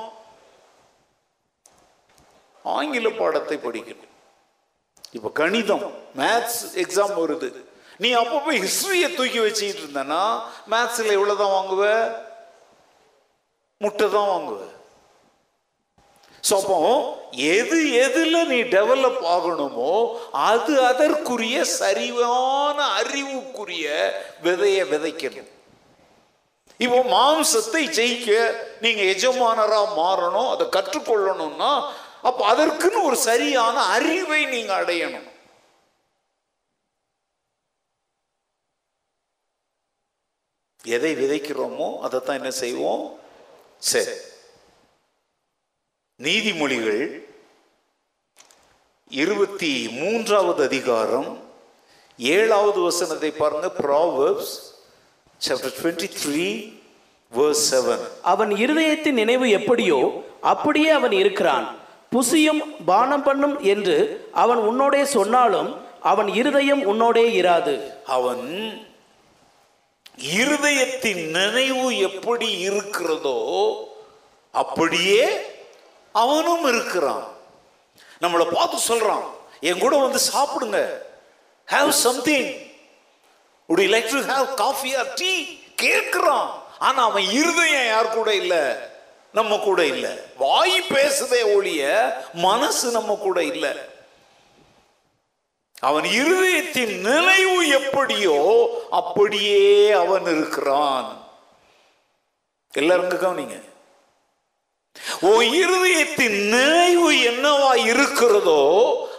[2.66, 4.06] ஆங்கில பாடத்தை படிக்கணும்.
[5.12, 5.86] இப்போ கணிதம்
[6.18, 7.50] மேத்ஸ் எக்ஸாம் வருது.
[7.98, 10.42] நீ அப்போ போய் ஹிஸ்டரியை தூக்கி வச்சுக்கிட்டு இருந்தனா
[10.72, 11.84] மேத்ஸில் எவ்வளோ தான் வாங்குவ?
[13.78, 14.60] முட்டை தான் வாங்குவ.
[16.48, 16.80] ஸோ அப்போ
[17.58, 19.94] எது எதில் நீ டெவலப் ஆகணுமோ
[20.50, 23.88] அது அதற்குரிய சரிவான அறிவுக்குரிய
[24.46, 25.50] விதையை விதைக்கணும்.
[26.86, 28.30] இப்போ மாம்சத்தை ஜெயிக்க
[28.84, 31.72] நீங்க எஜமானரா மாறணும் அதை கற்றுக்கொள்ளணும்னா
[32.30, 35.28] அப்ப அதற்குன்னு ஒரு சரியான அறிவை நீங்க அடையணும்.
[40.96, 43.04] எதை விதைக்கிறோமோ அதைத்தான் என்ன செய்வோம்?
[43.92, 44.16] சரி.
[46.20, 47.04] நீதிமொழிகள்
[49.12, 51.30] இருபத்தி மூன்றாவது அதிகாரம்
[52.20, 53.68] ஏழாவது வசனத்தை பாருங்க.
[53.78, 54.52] Proverbs
[55.46, 56.48] chapter twenty three
[57.32, 60.00] verse seven அவன் இருதயத்தின் நினைவு எப்படியோ
[60.54, 61.68] அப்படியே அவன் இருக்கிறான்.
[62.14, 63.98] புசியும் பானம் பண்ணும் என்று
[64.44, 65.70] அவன் உன்னோடே சொன்னாலும்
[66.12, 67.76] அவன் இருதயம் உன்னோடே இராது.
[68.18, 68.46] அவன்
[70.40, 73.40] இருதயத்தின் நினைவு எப்படி இருக்கிறதோ
[74.54, 75.24] அப்படியே
[76.14, 77.28] அவனும் இருக்கிறான்.
[78.22, 79.24] நம்மளை பார்த்து சொல்றான்
[79.60, 81.08] என் கூட வந்து சாப்பிடுங்க.
[81.72, 82.68] Have something
[83.70, 85.58] would like to have coffee or tea tea?
[85.82, 86.50] கேட்கிறான்.
[86.80, 88.76] ஆனா அவன் இருதயம் யார் கூட இல்லை?
[89.34, 90.12] நம்ம கூட இல்லை.
[90.38, 93.72] வாய் பேசுதே ஒழிய மனசு நம்ம கூட இல்லை.
[95.80, 101.28] அவன் இருதயத்தின் நினைவு எப்படியோ அப்படியே அவன் இருக்கிறான்.
[102.72, 103.69] எல்லாருக்கும் கவனிங்க.
[105.20, 108.64] உன் இருதயத்தின் நினைவு என்னவா இருக்கிறதோ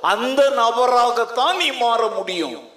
[0.00, 2.70] அந்த நபராகத்தான் நீ மாற முடியும்.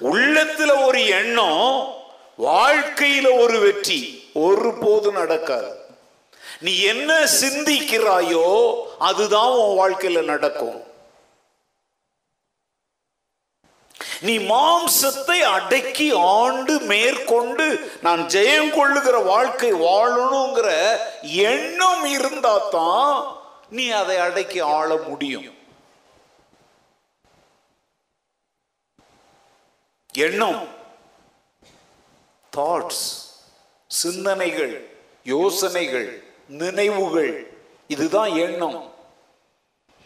[0.00, 1.94] உள்ளத்துல ஒரு எண்ணம்
[2.38, 5.76] வாழ்க்கையில ஒரு வெற்றி ஒருபோது நடக்காது.
[6.60, 10.92] நீ என்ன சிந்திக்கிறாயோ அதுதான் உன் வாழ்க்கையில நடக்கும்.
[14.20, 20.68] நீ மாம்சத்தை அடக்கி ஆண்டு மேற்கொண்டு நான் ஜெயம் கொள்ளுகிற வாழ்க்கை வாழணுங்கிற
[21.22, 23.36] எண்ணம் இருந்தா தான்
[23.70, 25.56] நீ அதை அடக்கி ஆள முடியும்.
[30.14, 30.68] எண்ணம்
[32.56, 33.04] தாட்ஸ்
[33.86, 34.88] சிந்தனைகள்
[35.24, 37.56] யோசனைகள் நினைவுகள்
[37.86, 38.92] இதுதான் எண்ணம்.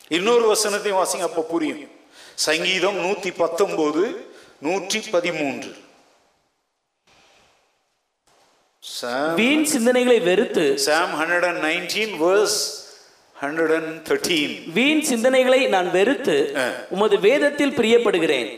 [0.08, 1.97] இன்னொரு வசனத்தையும் வாசிங்க அப்ப புரியும்.
[2.46, 4.02] சங்கீதம் நூத்தி பத்தொன்பது
[4.66, 5.70] நூற்றி பதிமூன்று
[9.36, 12.58] வீண் சிந்தனைகளை வெறுத்து psalm hundred and nineteen verse
[13.40, 16.36] hundred and thirteen வீண் சிந்தனைகளை நான் வெறுத்து
[16.90, 18.50] உமது வேதத்தில் பிரியப்படுகிறேன்.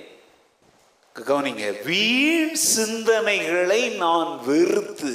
[1.15, 5.15] கவனிங்க வீண் சிந்தனைகளை நான் வெறுத்து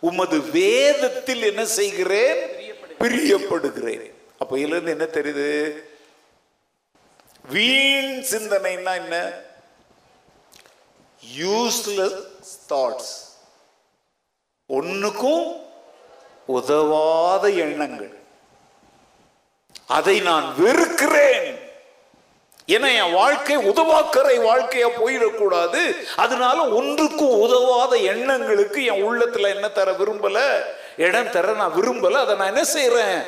[0.00, 2.38] உமது வேதத்தில் என்ன செய்கிறேன்?
[3.02, 4.06] பிரியப்படுகிறேன்.
[4.38, 5.50] அப்ப இதுல இருந்து என்ன தெரியுது?
[7.48, 9.32] வீண் சிந்தனைன்னா என்ன?
[11.38, 12.24] யூஸ்லெஸ்
[12.68, 13.22] தாட்ஸ்
[14.66, 15.66] ஒன்றுக்கும்
[16.46, 18.22] உதவாத எண்ணங்கள்.
[19.86, 21.58] அதை நான் வெறுக்கிறேன்.
[22.66, 26.04] ஏன்னா என் வாழ்க்கை உதவாக்கரை வாழ்க்கையா போயிடக்கூடாது.
[26.16, 30.62] அதனால ஒன்றுக்கும் உதவாத எண்ணங்களுக்கு என் உள்ளத்துல என்ன தர விரும்பல?
[30.96, 32.12] இடம் தர நான் விரும்பல.
[32.12, 33.22] அதை நான் என்ன செய்யறேன்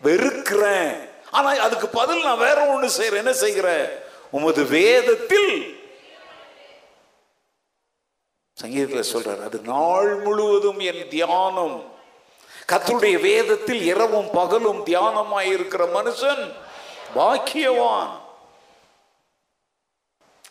[0.00, 1.12] வெறுக்கிறேன்.
[1.34, 3.86] ஆனா அதுக்கு பதில் நான் வேற ஒண்ணு செய்யறேன் என்ன செய்கிறேன்?
[4.30, 5.52] உமது வேதத்தில்
[8.56, 11.76] சங்கீதத்தில் சொல்றார் அது நாள் முழுவதும் என் தியானம்.
[12.72, 16.44] கத்துடைய வேதத்தில் இரவும் பகலும் தியானமாய் இருக்கிற மனுஷன்
[17.14, 18.12] பாக்கியவான்.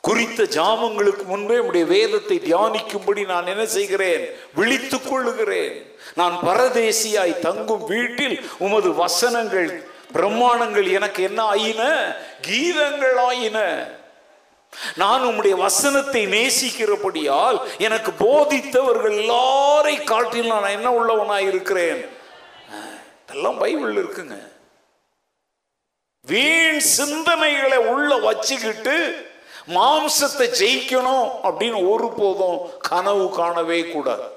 [0.01, 4.23] குறித்த ஜாமங்களுக்கு முன்பே உடைய வேதத்தை தியானிக்கும்படி நான் என்ன செய்கிறேன்?
[4.53, 5.75] விழித்துக் கொள்ளுகிறேன்.
[6.15, 9.71] நான் பரதேசியாய் தங்கும் வீட்டில் உமது வசனங்கள்
[10.14, 11.84] பிரமாணங்கள் எனக்கு என்ன ஆயின?
[12.47, 13.59] கீதங்கள் ஆயின.
[14.95, 22.05] நான் உம்முடைய வசனத்தை நேசிக்கிறபடியால் எனக்கு போதித்தவர்கள் எல்லாரை காட்டில் நான் என்ன உள்ளவனாய் இருக்கிறேன்?
[23.32, 24.51] எல்லாம் பைபிள் இருக்குங்க.
[26.26, 29.26] வீண் சிந்தனைகளை உள்ள வச்சுக்கிட்டு
[29.68, 34.28] மாம்சத்தை ஜெயிக்கணும் அப்படின்னு ஒருபோதும் கனவு காணவே கூடாது.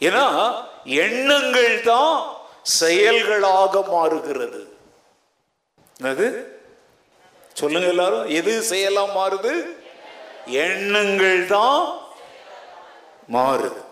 [0.00, 0.54] ஏன்னா
[0.84, 4.76] எண்ணங்கள் தான் செயல்களாக மாறுகிறது.
[6.02, 6.26] அது
[7.54, 8.26] சொல்லுங்க எல்லாரும்.
[8.26, 9.80] எது செயலா மாறுது?
[10.46, 11.98] எண்ணங்கள் தான்
[13.32, 13.90] மாறுது.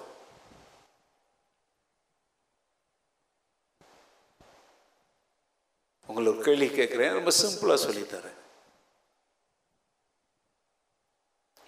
[6.06, 7.12] உங்களுக்கு கேள்வி கேட்குறேன்.
[7.12, 8.38] ரொம்ப சிம்பிளாக சொல்லித்தரேன்.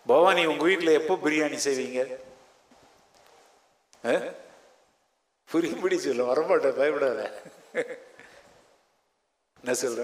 [0.07, 2.17] பவானி உங்கள் வீட்டில் எப்போ பிரியாணி செய்வீங்க?
[4.05, 4.33] ஆ?
[5.53, 7.21] புரியும்படி இல்லை வரமாட்டேன் பயப்படாத.
[9.61, 10.03] என்ன சொல்ற?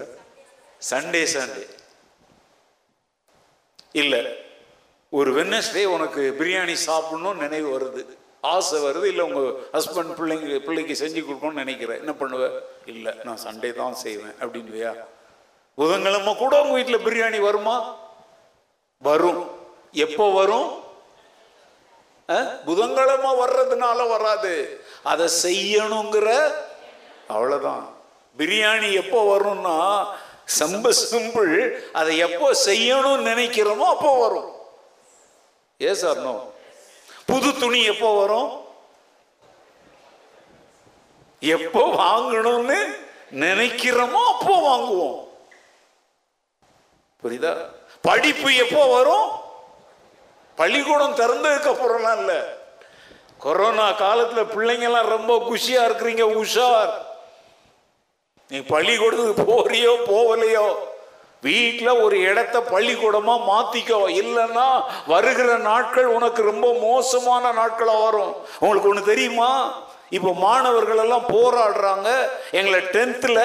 [0.89, 1.65] சண்டே சண்டே
[4.01, 4.19] இல்லை
[5.09, 8.01] ஒரு வெட்னஸ்டே உனக்கு பிரியாணி சாப்பிடணும்னு நினைவு வருது.
[8.41, 9.41] ஆசை வருது இல்லை உங்க
[9.73, 12.43] ஹஸ்பண்ட் பிள்ளைங்க பிள்ளைக்கு செஞ்சு கொடுக்கணும்னு நினைக்கிறேன் என்ன பண்ணுவ?
[12.85, 14.91] இல்லை நான் சண்டே தான் செய்வேன் அப்படின்னுவியா?
[15.77, 17.75] புதன்கிழமை கூட உங்க வீட்டில் பிரியாணி வருமா?
[19.01, 19.41] வரும்.
[19.91, 20.69] எப்போ வரும்?
[22.65, 24.83] புதன்கிழமை வர்றதுனால வராது.
[25.03, 26.51] அதை செய்யணுங்கிற
[27.29, 27.87] அவ்வளோதான்
[28.37, 30.07] பிரியாணி எப்போ வரும்னா
[30.59, 34.55] சம்ப சிம்பிள் அதை எப்போ செய்யணும்னு நினைக்கிறோமோ அப்போ வரும்.
[35.81, 36.51] ஏ சார் நோ?
[37.25, 38.61] புது துணி எப்போ வரும்?
[41.39, 42.97] எப்போ வாங்கணும்னு
[43.31, 45.27] நினைக்கிறோமோ அப்போ வாங்குவோம்.
[47.23, 47.57] புரியுதா?
[48.01, 49.38] படிப்பு எப்போ வரும்?
[50.59, 52.39] பள்ளிக்கூடம் திறந்ததுக்கு அப்புறம்லாம் இல்லை.
[53.45, 56.93] கொரோனா காலத்தில் பிள்ளைங்க எல்லாம் ரொம்ப குஷியாக இருக்கிறீங்க உஷார்.
[58.51, 60.67] நீ பள்ளிக்கூடத்துக்கு போறியோ போகலையோ
[61.47, 64.65] வீட்டில் ஒரு இடத்த பள்ளிக்கூடமாக மாற்றிக்கோ இல்லைன்னா
[65.11, 68.33] வருகிற நாட்கள் உனக்கு ரொம்ப மோசமான நாட்களாக வரும்.
[68.59, 69.51] உங்களுக்கு ஒன்று தெரியுமா?
[70.17, 72.09] இப்போ மாணவர்கள் எல்லாம் போராடுறாங்க.
[72.59, 73.43] எங்களை டென்த்தில்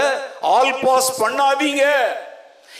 [0.55, 1.85] ஆல் பாஸ் பண்ணாதீங்க.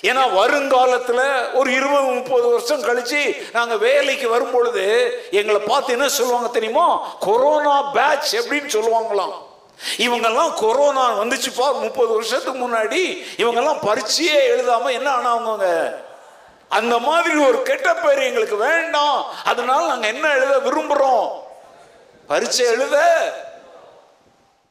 [0.05, 4.85] ஏன்னா வருங்காலத்தில் ஒரு இருபது முப்பது வருஷம் கழிச்சு நாங்கள் வேலைக்கு வரும் பொழுது
[5.31, 7.17] எங்களை பார்த்து என்ன சொல்லுவாங்க தெரியுமா?
[7.21, 9.33] கொரோனா பேட்ச் எப்படின்னு சொல்லுவாங்களாம்.
[9.97, 13.27] இவங்கெல்லாம் கொரோனா வந்துச்சுப்பா முப்பது வருஷத்துக்கு முன்னாடி.
[13.37, 15.95] இவங்கெல்லாம் பரீட்சையே எழுதாம என்ன ஆனாங்க
[16.69, 19.25] அந்த மாதிரி ஒரு கெட்ட பேர் எங்களுக்கு வேண்டாம்.
[19.45, 21.29] அதனால நாங்க என்ன எழுத விரும்புறோம்?
[22.27, 22.99] பரீட்சை எழுத.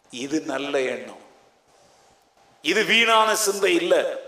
[0.10, 1.22] இது நல்ல எண்ணம்.
[2.62, 4.23] இது வீணான சிந்தை இல்லை.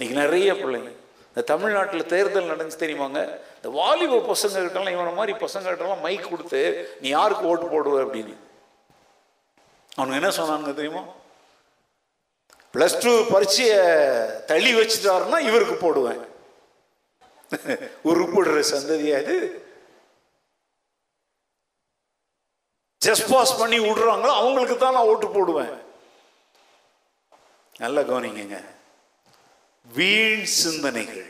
[0.00, 0.90] இன்னைக்கு நிறைய பிள்ளைங்க.
[1.28, 3.20] இந்த தமிழ்நாட்டில் தேர்தல் நடந்துச்சு தெரியுமாங்க?
[3.56, 6.60] இந்த வாலிப பசங்க கிட்டலாம் இவனை மாதிரி பசங்கள்கிட்டலாம் மைக் கொடுத்து
[7.00, 7.96] நீ யாருக்கு ஓட்டு போடுவ?
[8.04, 8.34] அப்படின்னு.
[9.96, 11.02] அவனுக்கு என்ன சொன்னாங்க தெரியுமா?
[12.74, 13.80] ப்ளஸ் டூ பரீட்சையை
[14.52, 16.22] தள்ளி வச்சுட்டாருன்னா இவருக்கு போடுவேன்.
[18.10, 19.36] உருப்படுற சந்ததியா இது?
[23.06, 25.76] ஜஸ்ட் பாஸ் பண்ணி விடுறாங்களோ அவங்களுக்கு தான் நான் ஓட்டு போடுவேன்.
[27.84, 28.64] நல்லா கவனிங்க
[29.96, 31.28] வீண் சிந்தனைகள்.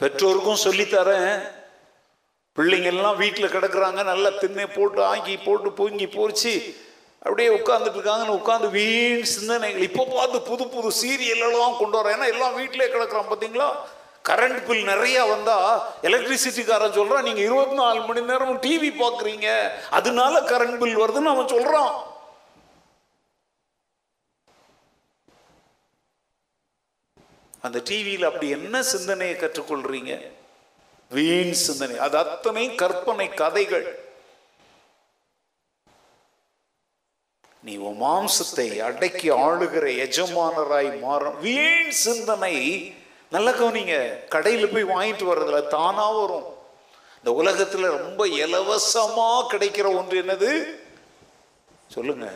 [0.00, 1.34] பெற்றோருக்கும் சொல்லித்தரேன்.
[2.56, 6.52] பிள்ளைங்க எல்லாம் வீட்டில் கிடக்குறாங்க நல்லா திண்ணை போட்டு ஆக்கி போட்டு பொங்கி போச்சு
[7.22, 9.86] அப்படியே உட்காந்துட்டு இருக்காங்கன்னு உட்காந்து வீண் சிந்தனைகள்.
[9.88, 12.14] இப்போ பார்த்து புது புது சீரியல் எல்லாம் கொண்டு வரேன்.
[12.16, 13.68] ஏன்னா எல்லாம் வீட்டிலே கிடக்குறோம் பார்த்தீங்களா?
[14.28, 15.70] கரண்ட் பில் நிறையா வந்தால்
[16.08, 19.48] எலக்ட்ரிசிட்டிக்காரன் சொல்கிறான் நீங்கள் இருபத்தி நாலு மணி நேரம் டிவி பார்க்குறீங்க
[19.90, 21.92] அதனால கரண்ட் பில் வருதுன்னு அவன் சொல்கிறான்
[27.62, 30.30] அந்த டிவியில் அப்படி என்ன சிந்தனையை கற்றுக்கொள்றீங்க?
[31.10, 31.98] வீண் சிந்தனை.
[31.98, 33.98] அது அத்தனை கற்பனை கதைகள்.
[37.62, 41.40] நீ உன் மாம்சத்தை அடக்கி ஆளுகிற எஜமானராய் மாறும்.
[41.40, 42.94] வீண் சிந்தனை.
[43.30, 44.28] நல்ல கவனிங்க.
[44.28, 46.56] கடையில் போய் வாங்கிட்டு வர்றதுல தானா வரும்.
[47.24, 50.80] இந்த உலகத்துல ரொம்ப இலவசமா கிடைக்கிற ஒன்று என்னது?
[51.92, 52.32] சொல்லுங்க.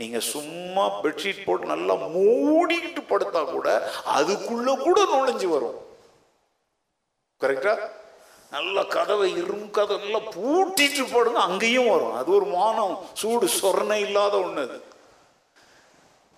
[0.00, 5.78] நீங்கள் சும்மா பெட்ஷீட் போட்டு நல்லா மூடிக்கிட்டு படுத்தா கூட அதுக்குள்ள கூட நுழைஞ்சு வரும்.
[7.40, 7.78] கரெக்டா
[8.50, 12.14] நல்ல கதவை இரும் கதை நல்லா பூட்டிட்டு படுங்க அங்கேயும் வரும்.
[12.14, 14.82] அது ஒரு மானம் சூடு சொரணை இல்லாத ஒண்ணு அது.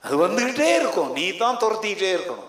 [0.02, 1.12] அது வந்துகிட்டே இருக்கும்.
[1.12, 2.48] நீ தான் துரத்திக்கிட்டே இருக்கணும்.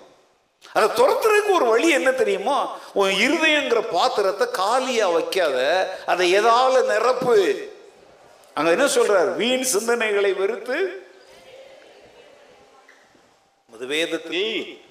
[0.73, 2.77] அதை துரத்துறதுக்கு ஒரு வழி என்ன தெரியுமா?
[2.93, 5.57] உன் இருதயங்கிற பாத்திரத்தை காலியா வைக்காத
[6.05, 7.69] அதை எதால நிரப்பு.
[8.53, 9.35] அங்க என்ன சொல்றாரு?
[9.35, 11.00] வீண் சிந்தனைகளை வெறுத்து
[13.81, 14.81] அது வேதத்தில்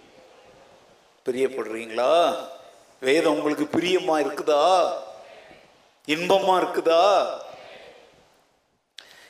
[1.24, 2.36] பிரியப்படுறீங்களா?
[3.00, 4.92] வேதம் உங்களுக்கு பிரியமா இருக்குதா?
[6.06, 7.26] இன்பமா இருக்குதா?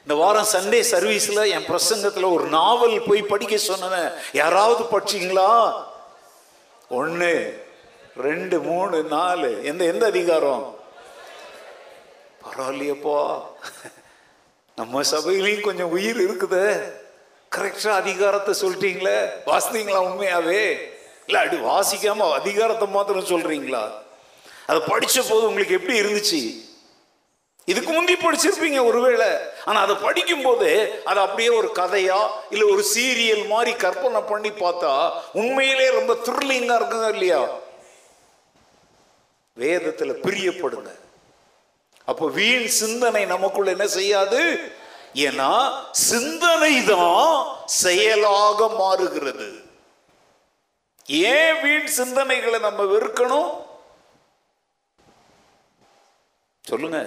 [0.00, 5.84] இந்த வாரம் சண்டே சர்வீஸ்ல என் பிரசங்கத்துல ஒரு நாவல் போய் படிக்க சொன்ன யாராவது படிச்சீங்களா?
[6.88, 7.64] ஒன்று
[8.16, 9.64] ரெண்டு மூணு நாலு.
[9.64, 10.78] எந்த எந்த அதிகாரம்?
[12.42, 13.42] பரவாயில்லையப்பா.
[14.76, 16.92] நம்ம சபையிலையும் கொஞ்சம் உயிர் இருக்குது.
[17.54, 20.78] கரெக்டாக அதிகாரத்தை சொல்லிட்டீங்களே வாசித்தீங்களா உண்மையாவே?
[21.26, 23.90] இல்லை அப்படி வாசிக்காம அதிகாரத்தை மாத்திரம் சொல்றீங்களா?
[24.66, 26.68] அதை படித்த போது உங்களுக்கு எப்படி இருந்துச்சு?
[27.64, 29.36] இதுக்கு முந்தி படிச்சிருப்பீங்க ஒருவேளை.
[29.64, 35.12] ஆனால் அதை படிக்கும் போது அது அப்படியே ஒரு கதையா இல்லை ஒரு சீரியல் மாதிரி கற்பனை பண்ணி பார்த்தா
[35.32, 37.48] உண்மையிலே ரொம்ப த்ரில்லிங்காக இருக்குங்க இல்லையா?
[39.52, 40.90] வேதத்தில் பிரியப்படுங்க.
[42.04, 44.72] அப்போ வீண் சிந்தனை நமக்குள்ள என்ன செய்யாது?
[45.14, 45.50] ஏன்னா
[45.90, 49.48] சிந்தனை தான் செயலாக மாறுகிறது.
[51.06, 53.50] ஏன் வீண் சிந்தனைகளை நம்ம வெறுக்கணும்?
[56.64, 56.98] சொல்லுங்க.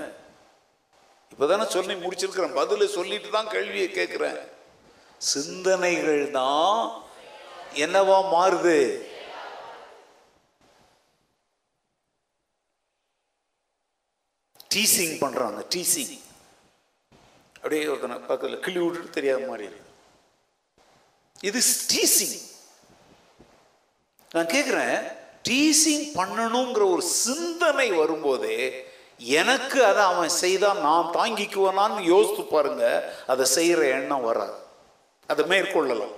[1.31, 2.57] இப்பதானே சொல்லி முடிச்சிருக்கிறேன்.
[2.61, 4.41] பதில சொல்லிட்டு தான் கேள்வியை கேட்கிறேன்.
[5.17, 7.03] சிந்தனைகள் தான்
[7.85, 8.77] என்னவா மாறுது?
[14.75, 16.13] டீசிங் பண்றாங்க டீசிங்
[17.63, 19.69] அப்படியே ஒருத்தனை பக்கத்தில் கிள்ளி விட்டுட்டு தெரியாத மாதிரி.
[21.41, 21.59] இது
[21.93, 22.41] டீசிங்
[24.31, 25.11] நான் கேட்குறேன்
[25.49, 33.87] டீசிங் பண்ணணுங்கிற ஒரு சிந்தனை வரும்போதே எனக்கு அதை அவன் செய்தால் நான் தாங்கிக்குவேனான்னு யோசித்து பாருங்க அதை செய்கிற
[33.87, 34.53] எண்ணம் வராது.
[35.27, 36.15] அதை மேற்கொள்ளலாம்.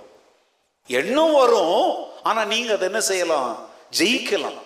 [0.86, 3.68] எண்ணம் வரும் ஆனால் நீங்கள் அதை என்ன செய்யலாம்?
[3.98, 4.60] ஜெயிக்கலாம்.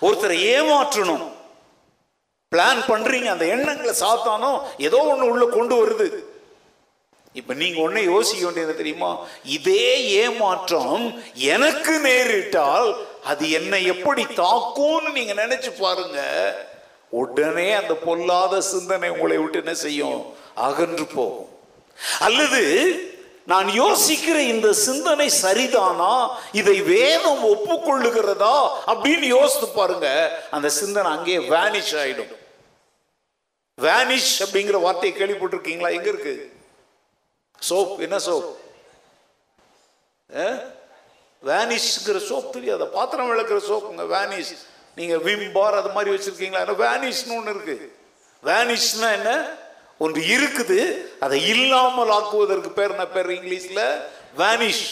[0.00, 1.29] ஒருத்தரை ஏமாற்றணும்.
[2.56, 6.14] பிளான் பண்றீங்க அந்த எண்ணங்களை சாத்தானோ ஏதோ ஒன்று உள்ள கொண்டு வருது.
[7.32, 9.18] இப்ப நீங்க ஒண்ணு யோசிக்க வேண்டியது தெரியுமா?
[9.44, 12.94] இதே ஏமாற்றம் எனக்கு நேரிட்டால்
[13.24, 16.20] அது என்னை எப்படி தாக்கும்னு நீங்க நினைச்சு பாருங்க.
[17.08, 20.34] உடனே அந்த பொல்லாத சிந்தனை உங்களை விட்டு என்ன செய்யும்?
[20.54, 21.48] அகன்று போகும்.
[22.20, 22.62] அல்லது
[23.46, 26.28] நான் யோசிக்கிற இந்த சிந்தனை சரிதானா?
[26.52, 28.70] இதை வேதம் ஒப்புக்கொள்ளுகிறதா?
[28.86, 30.38] அப்படின்னு யோசித்து பாருங்க.
[30.50, 32.38] அந்த சிந்தனை அங்கேயே வேனிஷ் ஆயிடும்.
[33.80, 35.90] வேனிஷ் அப்படிங்கிற வார்த்தையை கேள்விப்பட்டிருக்கீங்களா?
[35.96, 36.34] எங்க இருக்கு?
[37.68, 38.50] சோப் என்ன சோப்?
[41.48, 42.86] வேனிஷ்ங்கிற சோப் தெரியாத?
[42.86, 44.54] பாத்திரம் விளக்குற சோப்புங்க வேனிஷ்
[44.94, 46.62] நீங்க விம் பார் அது மாதிரி வச்சிருக்கீங்களா?
[46.84, 47.76] வேனிஷ்னு ஒன்று இருக்கு.
[48.44, 49.30] வேனிஷ்னா என்ன?
[49.98, 50.80] ஒன்று இருக்குது.
[51.20, 54.02] அதை இல்லாமல் ஆக்குவதற்கு பேர் என்ன பேர் இங்கிலீஷில்?
[54.38, 54.86] வேனிஷ்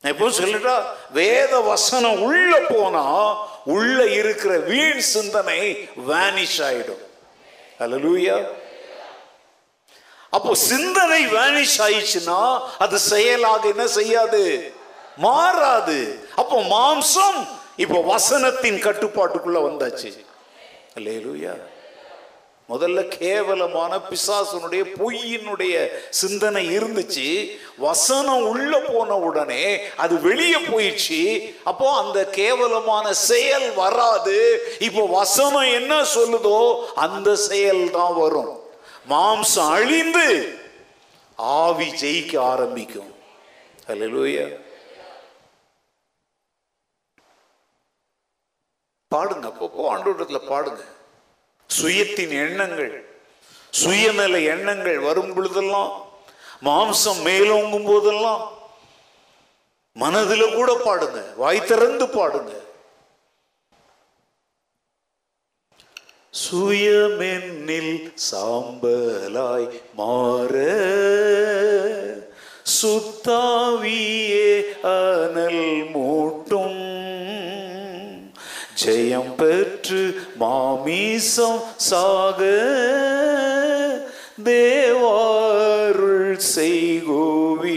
[0.00, 0.74] எப்போ சொல்லிட்டா
[1.10, 3.04] வேத வசனம் உள்ள போனா
[3.64, 5.60] உள்ள இருக்கிற வீண் சிந்தனை
[6.08, 7.04] வேனிஷ் ஆயிடும்.
[7.80, 8.36] ஹலலூயா
[10.30, 14.72] அப்போ சிந்தனை வேனிஷ் ஆயிடுச்சுன்னா அது செயலாக என்ன செய்யாது?
[15.16, 16.20] மாறாது.
[16.36, 17.46] அப்போ மாம்சம்
[17.76, 20.10] இப்போ வசனத்தின் கட்டுப்பாட்டுக்குள்ள வந்தாச்சு.
[20.96, 21.54] அல்லேலூயா
[22.72, 25.74] முதல்ல கேவலமான பிசாசனுடைய பொய்யினுடைய
[26.20, 27.26] சிந்தனை இருந்துச்சு.
[27.84, 29.66] வசனம் உள்ள போன உடனே
[30.04, 31.20] அது வெளியே போயிடுச்சு.
[31.70, 34.38] அப்போ அந்த கேவலமான செயல் வராது.
[34.88, 36.58] இப்போ வசனம் என்ன சொல்லுதோ
[36.94, 38.52] அந்த செயல் தான் வரும்.
[39.12, 40.26] மாம்சம் அழிந்து
[41.36, 43.12] ஆவி ஜெயிக்க ஆரம்பிக்கும்.
[43.92, 44.46] அல்லேலூயா
[49.14, 50.82] பாடுங்க அப்போ ஆண்டோட்டத்துல பாடுங்க.
[51.70, 52.92] சுயத்தின் எண்ணங்கள்
[53.72, 55.92] சுயநல எண்ணங்கள் வரும் பொழுதெல்லாம்
[56.66, 58.44] மாம்சம் மேலோங்கும் போதெல்லாம்
[59.96, 62.52] மனதில் கூட பாடுங்க வாய் திறந்து பாடுங்க.
[66.34, 67.94] சுயமென்னில்
[68.30, 70.54] சாம்பலாய் மாற
[72.78, 74.50] சுத்தாவியே
[74.94, 75.64] அனல்
[75.94, 76.82] மூட்டும்.
[78.86, 82.40] ஜெயம் பெற்று மாமீசம் சாக
[84.44, 87.68] தேவாருள் செய்குவீர்.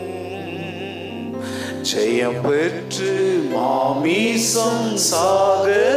[1.95, 5.95] ஜெயம் பெற்று மாமீசம் சாக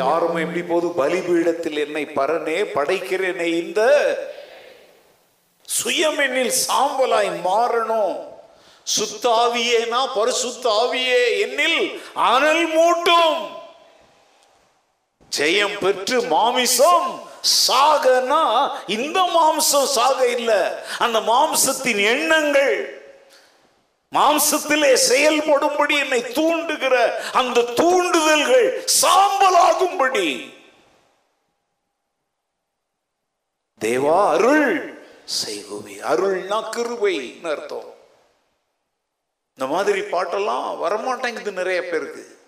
[0.00, 3.48] யாரும் ஆரம்பம் எப்படி போது பலிபீடத்தில் என்னை பரனே படைக்கிறேனே.
[3.62, 3.80] இந்த
[5.82, 8.16] சுயமென்னில் சாம்பலாய் மாறணும்.
[8.98, 11.80] சுத்தாவியேனா பரிசுத்தாவியே என்னில்
[12.14, 13.40] அனல் மூட்டும்.
[15.38, 17.28] ஜெயம் பெற்று மாமிசம்
[17.68, 20.52] சாகனா இந்த மாம்சம் சாக இல்ல.
[20.98, 22.99] அந்த மாம்சத்தின் எண்ணங்கள்
[24.14, 30.54] மாம்சத்திலே செயல்படும்படி என்னை தூண்டுகிற அந்த தூண்டுதல்கள் சாம்பலாகும்படி.
[33.80, 36.00] தேவா அருள் செய்குவி.
[36.02, 37.94] அருள்னா கிருபைன்னு அர்த்தம்.
[39.54, 42.38] இந்த மாதிரி பாட்டெல்லாம் வரமாட்டேங்குது நிறைய பேருக்கு.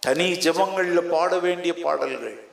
[0.00, 2.47] தனி ஜெபங்கள்ல பாட வேண்டிய பாடல்கள்.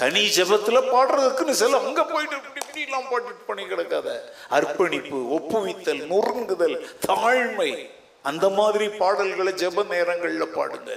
[0.00, 4.08] தனி ஜெபத்துல பாடுறதுக்குன்னு சில அங்க போயிட்டு இப்படி எல்லாம் பாட்டுட்டு பண்ணி கிடக்காத.
[4.56, 6.76] அர்ப்பணிப்பு ஒப்புவித்தல் நொறுங்குதல்
[7.08, 7.70] தாழ்மை.
[8.30, 10.92] அந்த மாதிரி பாடல்களை ஜெப நேரங்கள்ல பாடுங்க.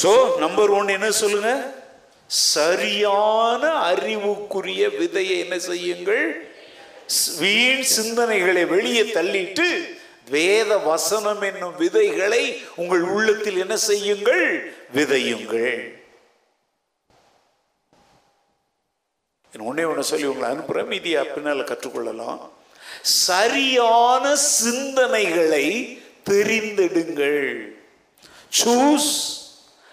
[0.00, 0.10] சோ
[0.44, 1.52] நம்பர் ஒன் என்ன சொல்லுங்க?
[2.54, 6.26] சரியான அறிவுக்குரிய விதையை என்ன செய்யுங்கள்?
[7.40, 9.68] வீண் சிந்தனைகளை வெளியே தள்ளிட்டு
[10.28, 14.74] வேத வசனம் என்னும் விதைகளை உங்கள் உள்ளத்தில் என்ன செய்யுங்கள்?
[14.94, 15.96] விதையுங்கள்.
[19.58, 22.40] ஒன்னே ஒன்று சொல்லி உங்களை அனுப்புகிறேன் மீதியா பின்னால் கற்றுக்கொள்ளலாம்.
[23.02, 25.66] சரியான சிந்தனைகளை
[26.30, 27.76] தெரிந்தெடுங்கள்.
[28.64, 29.12] Choose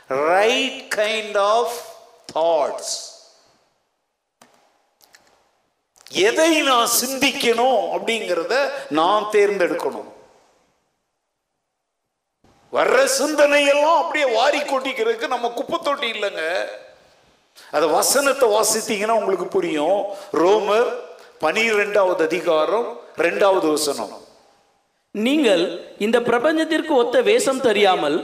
[0.07, 1.77] right kind of
[2.35, 2.95] thoughts
[6.09, 10.13] எதை நான் சிந்திக்கணும் அப்படிங்கிறத நான் தேர்ந்தெடுக்கணும்.
[12.73, 16.43] வர்ற சிந்தனையெல்லாம் அப்படியே வாரி கொட்டிக்கிறதுக்கு நம்ம குப்பை தொட்டி இல்லைங்க.
[17.71, 19.99] அது வசனத்தை வாசித்தீங்கன்னா உங்களுக்கு புரியும்.
[20.41, 20.89] ரோமர்
[21.43, 22.87] பனிரெண்டாவது அதிகாரம்
[23.25, 24.13] ரெண்டாவது வசனம்.
[25.11, 25.63] நீங்கள்
[26.05, 28.17] இந்த பிரபஞ்சத்திற்கு ஒத்த வேஷம் தெரியாமல்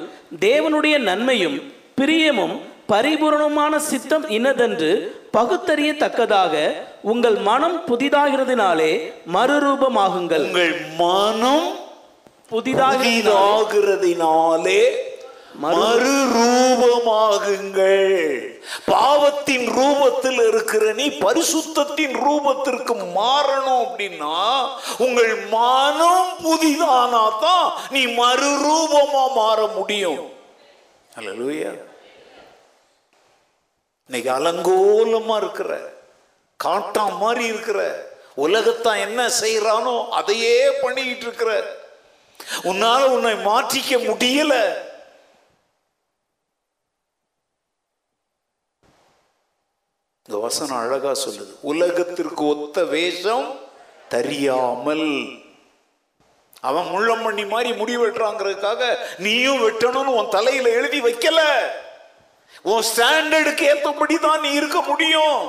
[0.47, 1.57] தேவனுடைய நன்மையும்
[1.99, 2.55] பிரியமும்
[2.93, 4.91] பரிபூரணமான சித்தம் இன்னதென்று
[5.37, 6.55] பகுத்தறியத்தக்கதாக
[7.11, 8.91] உங்கள் மனம் புதிதாகிறதுனாலே
[9.35, 10.45] மறுரூபமாகுங்கள்.
[10.49, 10.75] உங்கள்
[11.05, 11.67] மனம்
[12.51, 14.81] புதிதாகிறதுனாலே புதிதாகிறதினாலே
[15.63, 17.03] மறுரூபமாகுங்கள்.
[18.85, 24.35] பாவத்தின் ரூபத்தில் இருக்கிற நீ பரிசுத்தத்தின் ரூபத்திற்கு மாறணும் அப்படின்னா
[25.05, 30.23] உங்கள் மனம் புதிதானா தான் நீ மறுரூபமா மாற முடியும்.
[31.17, 31.71] அல்லேலூயா.
[34.09, 35.71] இன்னைக்கு அலங்கோலமா இருக்கிற
[36.59, 37.79] காட்டா மாதிரி இருக்கிற
[38.45, 41.51] உலகத்தான் என்ன செய்யறானோ அதையே பண்ணிக்கிட்டு இருக்கிற
[42.63, 44.55] உன்னால உன்னை மாற்றிக்க முடியல.
[50.25, 51.53] இந்த வசனம் அழகா சொல்லுது.
[51.61, 53.47] உலகத்திற்கு ஒத்த வேஷம்
[54.07, 55.07] தெரியாமல்.
[56.61, 61.39] அவன் முள்ளம்மண்ணி மாதிரி முடி வெட்டுறாங்கிறதுக்காக நீயும் வெட்டணும்னு உன் தலையில எழுதி வைக்கல.
[62.61, 65.39] உன் ஸ்டாண்டர்டுக்கு ஏத்தபடி தான் நீ இருக்க முடியும்.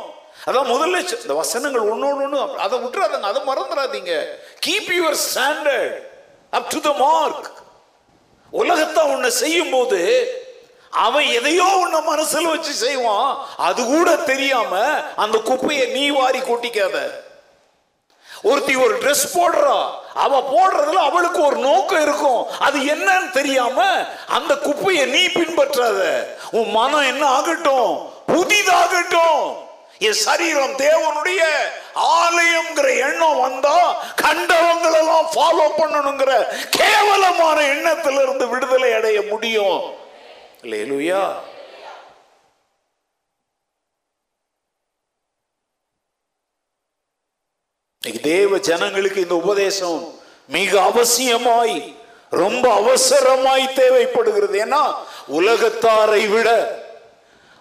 [0.47, 4.14] அதான் முதல்ல இந்த வசனங்கள் ஒன்னொன்னு ஒண்ணு அதை விட்டுறாதங்க அதை மறந்துடாதீங்க
[4.66, 6.11] keep your standard
[6.57, 7.47] up to the mark
[8.51, 10.01] உலகத்தை உன்னை செய்யும் போது
[10.91, 13.47] அவன் எதையோ உன்னை மனசில் வச்சு செய்வான்.
[13.57, 14.81] அது கூட தெரியாம
[15.17, 16.97] அந்த குப்பையை நீ வாரி கொட்டிக்காத.
[18.43, 19.79] ஒருத்தி ஒரு ட்ரெஸ் போடுறா.
[20.15, 22.47] அவ போடுறதுல அவளுக்கு ஒரு நோக்கம் இருக்கும்.
[22.59, 26.01] அது என்னன்னு தெரியாம அந்த குப்பையை நீ பின்பற்றாத.
[26.51, 28.11] உன் மனம் என்ன ஆகட்டும்?
[28.27, 29.71] புதிதாகட்டும்.
[30.07, 31.43] என் சரீரம் தேவனுடைய
[32.19, 33.77] ஆலயம்ங்கிற எண்ணம் வந்தா
[34.23, 36.33] கண்டவங்களெல்லாம் ஃபாலோ பண்ணணுங்கிற
[36.79, 39.81] கேவலமான எண்ணத்திலிருந்து விடுதலை அடைய முடியும்.
[40.65, 41.23] இல்லையா
[48.23, 50.01] தேவ ஜனங்களுக்கு இந்த உபதேசம்
[50.55, 51.77] மிக அவசியமாய்
[52.43, 54.57] ரொம்ப அவசரமாய் தேவைப்படுகிறது.
[54.65, 54.83] ஏன்னா
[55.39, 56.49] உலகத்தாரை விட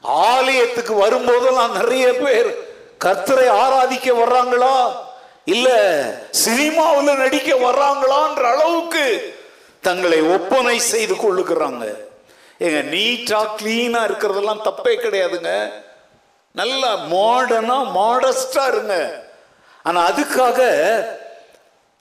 [0.03, 2.49] ஆலயத்துக்கு வரும்போதெல்லாம் நிறைய பேர்
[3.05, 4.93] கர்த்தரை ஆராதிக்க வர்றாங்களா?
[5.45, 5.69] இல்ல
[6.31, 9.33] சினிமாவில் நடிக்க வர்றாங்களான்ற அளவுக்கு
[9.81, 11.85] தங்களை ஒப்பனை செய்து கொள்ளுக்கிறாங்க
[12.59, 15.71] ஏங்க நீட்டா கிளீனா இருக்கிறதெல்லாம் தப்பே கிடையாதுங்க.
[16.51, 19.23] நல்ல மாடர்னா மாடஸ்டா இருங்க.
[19.83, 20.59] ஆனா அதுக்காக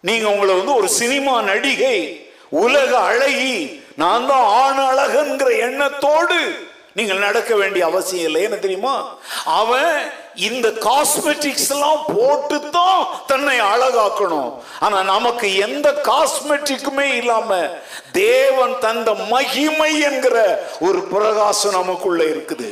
[0.00, 7.54] நீங்க உங்களை வந்து ஒரு சினிமா நடிகை உலக அழகி நான் தான் ஆண் அழகங்கிற எண்ணத்தோடு நீங்கள் நடக்க
[7.54, 8.42] வேண்டிய அவசியம் இல்லை.
[8.42, 9.16] என்ன தெரியுமா?
[9.44, 14.52] அவன் இந்த காஸ்மெட்டிக்ஸ் எல்லாம் போட்டு தான் தன்னை அழகாக்கணும்.
[14.80, 17.68] ஆனா நமக்கு எந்த காஸ்மெட்டிக்குமே இல்லாம
[18.12, 22.70] தேவன் தந்த மகிமை என்கிற ஒரு பிரகாசம் நமக்குள்ள இருக்குது.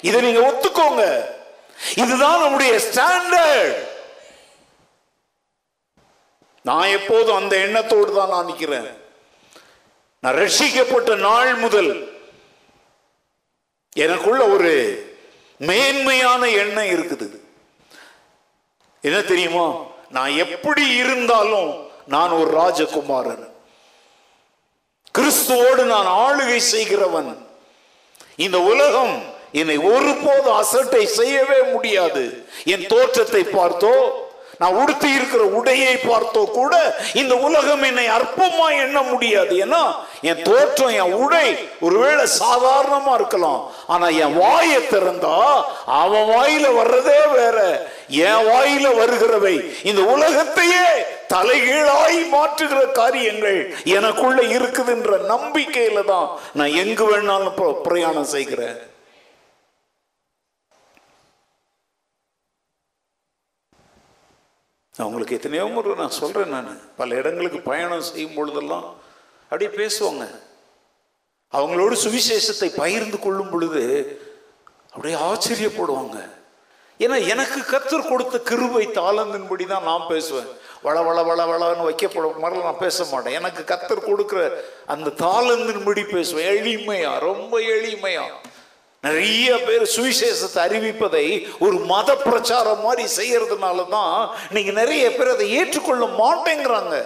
[0.00, 1.04] இதை நீங்க ஒத்துக்கோங்க.
[1.94, 3.74] இதுதான் நம்முடைய ஸ்டாண்டர்ட்
[6.62, 8.88] நான் எப்போதும் அந்த எண்ணத்தோடு தான் நான் நிற்கிறேன்.
[10.20, 12.16] நான் ரசிக்கப்பட்ட நாள் முதல்
[14.04, 14.72] எனக்குள்ள ஒரு
[15.58, 17.28] மேன்மையான எண்ணம் இருக்குது.
[19.02, 19.66] என்ன தெரியுமா?
[20.10, 21.70] நான் எப்படி இருந்தாலும்
[22.06, 23.46] நான் ஒரு ராஜகுமாரன்.
[25.18, 27.30] கிறிஸ்துவோடு நான் ஆளுகை செய்கிறவன்.
[28.36, 29.14] இந்த உலகம்
[29.52, 32.24] என்னை ஒருபோது அசட்டை செய்யவே முடியாது.
[32.64, 33.94] என் தோற்றத்தை பார்த்தோ
[34.62, 36.74] நான் உடுத்தி இருக்கிற உடையை பார்த்தோ கூட
[37.20, 39.54] இந்த உலகம் என்னை அற்பமா எண்ண முடியாது.
[39.64, 39.82] ஏன்னா
[40.30, 41.46] என் தோற்றம் என் உடை
[41.80, 43.60] ஒருவேளை சாதாரணமா இருக்கலாம்.
[43.86, 45.36] ஆனா என் வாயை திறந்தா
[46.00, 47.58] அவன் வாயில வர்றதே வேற.
[48.08, 49.54] என் வாயில வருகிறவை
[49.90, 50.84] இந்த உலகத்தையே
[51.34, 53.58] தலைகீழாய் மாற்றுகிற காரியங்கள்
[53.96, 58.78] எனக்குள்ள இருக்குதுன்ற நம்பிக்கையில தான் நான் எங்கு வேணாலும் பிரயாணம் செய்கிறேன்.
[64.98, 66.80] நான் உங்களுக்கு எத்தனையோ முறை நான் சொல்கிறேன் நான்.
[66.96, 68.96] பல இடங்களுக்கு பயணம் செய்யும் பொழுதெல்லாம்
[69.42, 70.24] அப்படியே பேசுவாங்க.
[71.52, 73.82] அவங்களோடு சுவிசேஷத்தை பகிர்ந்து கொள்ளும் பொழுது
[74.92, 76.30] அப்படியே ஆச்சரியப்படுவாங்க.
[76.98, 80.46] ஏன்னா எனக்கு கத்தர் கொடுத்த கிருபை தாளந்தின்படி தான் நான் பேசுவேன்.
[80.82, 83.34] வள வள வள வளன்னு வைக்கப்பட மாதிரி நான் பேச மாட்டேன்.
[83.34, 86.50] எனக்கு கத்தர் கொடுக்குற அந்த தாளந்தின்படி பேசுவேன்.
[86.58, 88.22] எளிமையா ரொம்ப எளிமையா.
[89.06, 91.26] நிறைய பேர் சுவிசேஷத்தை அறிவிப்பதை
[91.66, 94.16] ஒரு மத பிரச்சாரம் மாதிரி செய்யறதுனால தான்
[94.54, 96.96] நீங்க நிறைய பேர் அதை ஏற்றுக்கொள்ள மாட்டேங்கிறாங்க.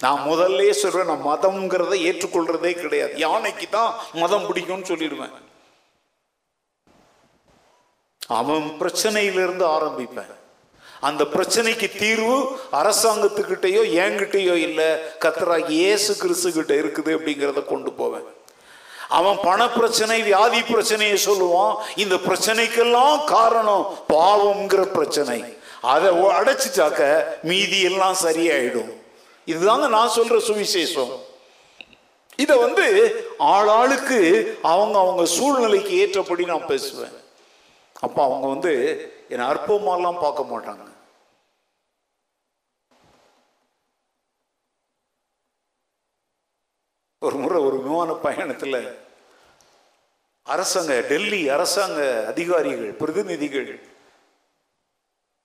[0.00, 3.14] நான் முதல்ல சொல்றேன் நான் மதம்ங்கிறத ஏற்றுக்கொள்றதே கிடையாது.
[3.26, 5.34] யானைக்கு தான் மதம் பிடிக்கும்னு சொல்லிடுவேன்.
[8.40, 10.34] அவன் பிரச்சனையிலிருந்து ஆரம்பிப்பேன்.
[11.08, 12.36] அந்த பிரச்சனைக்கு தீர்வு
[12.80, 14.90] அரசாங்கத்துக்கிட்டேயோ என்கிட்டயோ இல்லை.
[15.24, 18.28] கத்தராகி இயேசு கிறிஸ்து கிட்ட இருக்குது அப்படிங்கிறத கொண்டு போவேன்.
[19.10, 21.76] அவன் பண பிரச்சனை வியாதி பிரச்சனையை சொல்லுவான்.
[21.96, 25.44] இந்த பிரச்சனைக்கெல்லாம் காரணம் பாவம்ங்கிற பிரச்சனை.
[25.80, 28.92] அதை அடைச்சிட்டாக்க மீதி எல்லாம் சரியாயிடும்.
[29.46, 31.14] இதுதாங்க நான் சொல்ற சுவிசேஷம்.
[32.36, 32.84] இதை வந்து
[33.38, 34.20] ஆளாளுக்கு
[34.62, 37.16] அவங்க அவங்க சூழ்நிலைக்கு ஏற்றபடி நான் பேசுவேன்.
[38.00, 38.72] அப்போ அவங்க வந்து
[39.28, 40.88] என்னை அற்பமாலாம் பார்க்க மாட்டாங்க.
[47.22, 48.98] ஒரு முறை ஒரு விமான பயணத்தில்
[50.42, 53.80] அரசாங்க டெல்லி அரசாங்க அதிகாரிகள் பிரதிநிதிகள்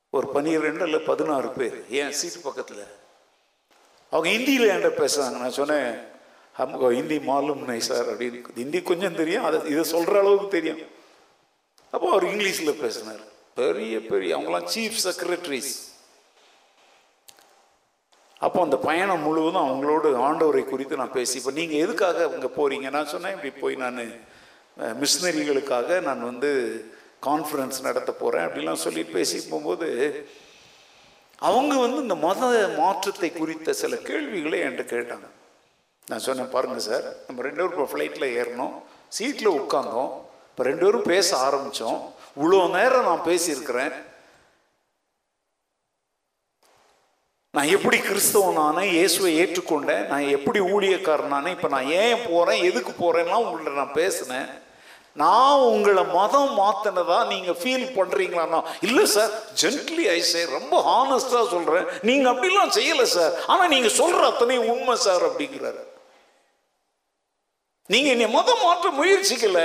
[0.09, 2.83] ஒரு பன்னிரெண்டு இல்லை பதினாறு பேர் ஏன் சீட்டு பக்கத்தில்?
[4.09, 5.99] அவங்க ஹிந்தியில் என்கிட்ட பேசுகிறாங்க நான் சொன்னேன்
[6.57, 8.41] நமக்கு ஹிந்தி மாலும் நை சார் அப்படின்னு.
[8.55, 10.79] ஹிந்தி கொஞ்சம் தெரியும் அதை இதை சொல்கிற அளவுக்கு தெரியும்.
[11.91, 13.19] அப்போ அவர் இங்கிலீஷில் பேசினார்.
[13.55, 15.73] பெரிய பெரிய அவங்களாம் சீஃப் செக்ரட்டரிஸ்
[18.41, 23.11] அப்போ அந்த பயணம் முழுவதும் அவங்களோடு ஆண்டவரை குறித்து நான் பேசி இப்போ நீங்கள் எதுக்காக அங்கே போகிறீங்க நான்
[23.13, 24.01] சொன்னேன் இப்படி போய் நான்
[24.99, 26.49] மிஷினரிகளுக்காக நான் வந்து
[27.23, 29.87] கான்ஃபரன்ஸ் நடத்த போகிறேன் அப்படிலாம் சொல்லி பேசி போகும்போது
[31.39, 32.41] அவங்க வந்து இந்த மத
[32.77, 35.27] மாற்றத்தை குறித்த சில கேள்விகளை என்கிட்ட கேட்டாங்க.
[36.07, 38.75] நான் சொன்னேன் பாருங்கள் சார் நம்ம ரெண்டு பேரும் இப்போ ஃப்ளைட்டில் ஏறினோம்
[39.09, 40.11] சீட்டில் உட்காந்தோம்
[40.49, 41.99] இப்போ ரெண்டு பேரும் பேச ஆரம்பித்தோம்
[42.37, 43.95] இவ்வளோ நேரம் நான் பேசியிருக்கிறேன்
[47.55, 53.81] நான் எப்படி கிறிஸ்தவனானே இயேசுவை ஏற்றுக்கொண்டேன் நான் எப்படி ஊழியக்காரனானே இப்போ நான் ஏன் போகிறேன் எதுக்கு போகிறேன்னா உங்கள்ட்ட
[53.81, 54.47] நான் பேசினேன்.
[55.21, 59.31] நான் உங்களை மதம் மாற்றினதா நீங்கள் ஃபீல் பண்ணுறீங்களான்னா இல்லை சார்
[59.61, 64.95] ஜென்ட்லி ஐ சே ரொம்ப ஹானஸ்டாக சொல்கிறேன் நீங்கள் அப்படிலாம் செய்யலை சார் ஆனால் நீங்கள் சொல்கிற அத்தனை உண்மை
[65.05, 65.83] சார் அப்படிங்கிறாரு.
[67.89, 69.61] நீங்க என்னை மதம் மாற்ற முயற்சிக்கல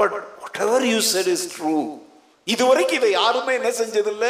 [0.00, 0.16] but
[0.66, 1.74] whatever you said is true
[2.46, 4.26] இதுவரைக்கும் இதை யாருமே என்ன செஞ்சதில்ல?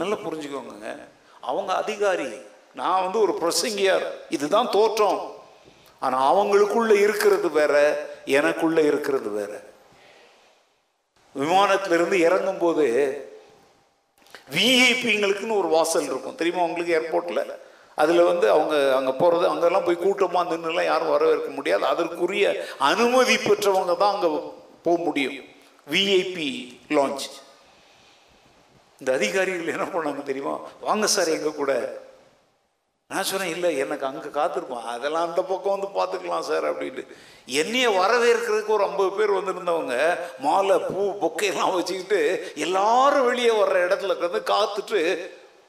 [0.00, 0.88] நல்லா புரிஞ்சுக்கோங்க.
[1.50, 2.30] அவங்க அதிகாரி
[2.80, 5.18] நான் வந்து ஒரு பிரசங்கியார் இதுதான் தோற்றம்.
[6.06, 7.74] ஆனால் அவங்களுக்குள்ள இருக்கிறது வேற
[8.38, 9.52] எனக்குள்ள இருக்கிறது வேற.
[11.40, 12.86] விமானத்திலிருந்து இறங்கும் போது
[14.54, 16.38] விஐபிங்களுக்குன்னு ஒரு வாசல் இருக்கும்.
[16.40, 17.52] தெரியுமா உங்களுக்கு ஏர்போர்ட்டில்
[18.02, 21.84] அதில் வந்து அவங்க அங்கே போகிறது அங்கெல்லாம் போய் கூட்டமாக நின்றுலாம் யாரும் வரவேற்க முடியாது.
[21.92, 22.46] அதற்குரிய
[22.90, 24.30] அனுமதி பெற்றவங்க தான் அங்கே
[24.86, 25.38] போக முடியும்.
[25.92, 26.50] விஐபி
[26.96, 27.26] லான்ச்
[29.02, 30.52] இந்த அதிகாரிகள் என்ன பண்ணாங்க தெரியுமா?
[30.80, 31.72] வாங்க சார் எங்கள் கூட.
[33.10, 37.02] நான் சொன்னேன் இல்லை எனக்கு அங்கே காத்திருப்போம் அதெல்லாம் அந்த பக்கம் வந்து பார்த்துக்கலாம் சார் அப்படின்ட்டு.
[37.62, 39.96] என்னைய வரவேற்கிறதுக்கு ஒரு ஐம்பது பேர் வந்திருந்தவங்க
[40.44, 42.20] மாலை பூ பொக்கையெல்லாம் வச்சுக்கிட்டு
[42.66, 45.00] எல்லாரும் வெளியே வர்ற இடத்துல வந்து காத்துட்டு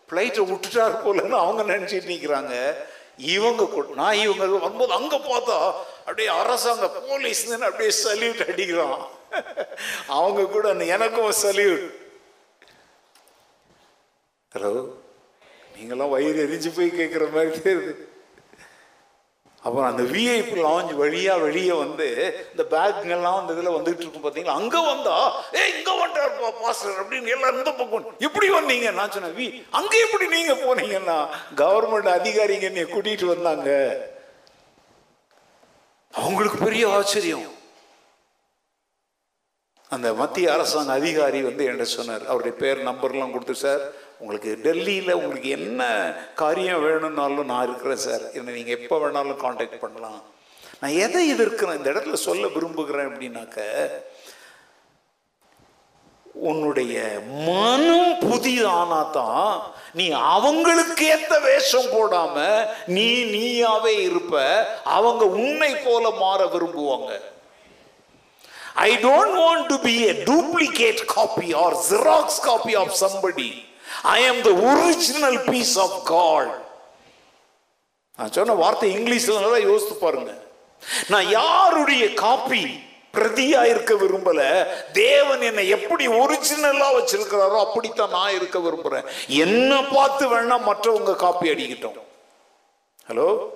[0.09, 2.53] ஃப்ளைட்டை விட்டுட்டாரு போலன்னு அவங்க நினச்சிட்டு நிற்கிறாங்க
[3.33, 5.57] இவங்க கூட நான் இவங்க வரும்போது அங்கே பார்த்தா
[6.05, 8.97] அப்படியே அரசாங்க போலீஸ் அப்படியே சல்யூட் அடிக்கிறான்.
[10.19, 11.83] அவங்க கூட எனக்கும் சல்யூட்
[14.53, 14.71] ஹலோ
[15.75, 17.93] நீங்களாம் வயிறு எரிஞ்சு போய் கேட்குற மாதிரி தெரியுது
[19.63, 22.07] அப்புறம் அந்த விஐபி லாஞ்ச் வழியாக வெளியே வந்து
[22.51, 25.15] இந்த பேக்குங்கெல்லாம் அந்த இதில் வந்துகிட்டு இருக்கும் பார்த்தீங்களா அங்கே வந்தா
[25.57, 28.09] ஏ இங்கே வந்துட்டாருப்பா பாஸ்டர் அப்படின்னு எல்லாரும் இந்த பக்கம்.
[28.27, 28.89] எப்படி வந்தீங்க?
[28.99, 29.47] நான் சொன்னேன் வி
[29.79, 31.17] அங்கே எப்படி நீங்கள் போனீங்கன்னா?
[31.61, 33.69] கவர்மெண்ட் அதிகாரிங்க என்னை கூட்டிகிட்டு வந்தாங்க.
[36.13, 37.47] அவங்களுக்கு பெரிய ஆச்சரியம்.
[39.89, 43.81] அந்த மத்திய அரசாங்க அதிகாரி வந்து என்கிட்ட சொன்னார் அவருடைய பேர் நம்பர்லாம் கொடுத்து சார்
[44.19, 45.81] உங்களுக்கு டெல்லியில் உங்களுக்கு என்ன
[46.41, 50.21] காரியம் வேணும்னாலும் நான் இருக்கிறேன் சார் என்னை நீங்கள் எப்போ வேணாலும் காண்டாக்ட் பண்ணலாம்.
[50.81, 51.77] நான் எதை எதிர்க்கிறேன்?
[51.79, 53.59] இந்த இடத்துல சொல்ல விரும்புகிறேன் அப்படின்னாக்க
[56.49, 59.51] உன்னுடைய மனம் புதிதானா தான்
[59.93, 62.35] நீ அவங்களுக்கு ஏத்த வேஷம் போடாம
[62.95, 64.41] நீ நீயாவே இருப்ப
[64.83, 67.11] அவங்க உன்னை போல மாற விரும்புவாங்க.
[68.87, 73.49] I don't want to be a duplicate copy or xerox copy of somebody
[74.03, 76.61] I am the original piece of God
[78.17, 80.31] நான் சொன்ன வார்த்தை இங்கிலீஷ்ல நல்லா யோசித்து பாருங்க.
[81.07, 82.63] நான் யாருடைய காப்பி
[83.13, 84.41] பிரதியா இருக்க விரும்பல
[84.91, 89.05] தேவன் என்னை எப்படி ஒரிஜினலா வச்சிருக்கிறாரோ அப்படித்தான் நான் இருக்க விரும்புறேன்.
[89.27, 91.99] என்ன பார்த்து வேணா மற்றவங்க காப்பி அடிக்கட்டும்.
[93.09, 93.49] ஹலோ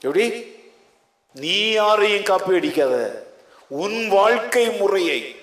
[0.00, 0.54] எப்படி?
[1.32, 3.24] நீ யாரையும் காப்பி அடிக்காத.
[3.68, 5.36] உன் வாழ்க்கை முறையை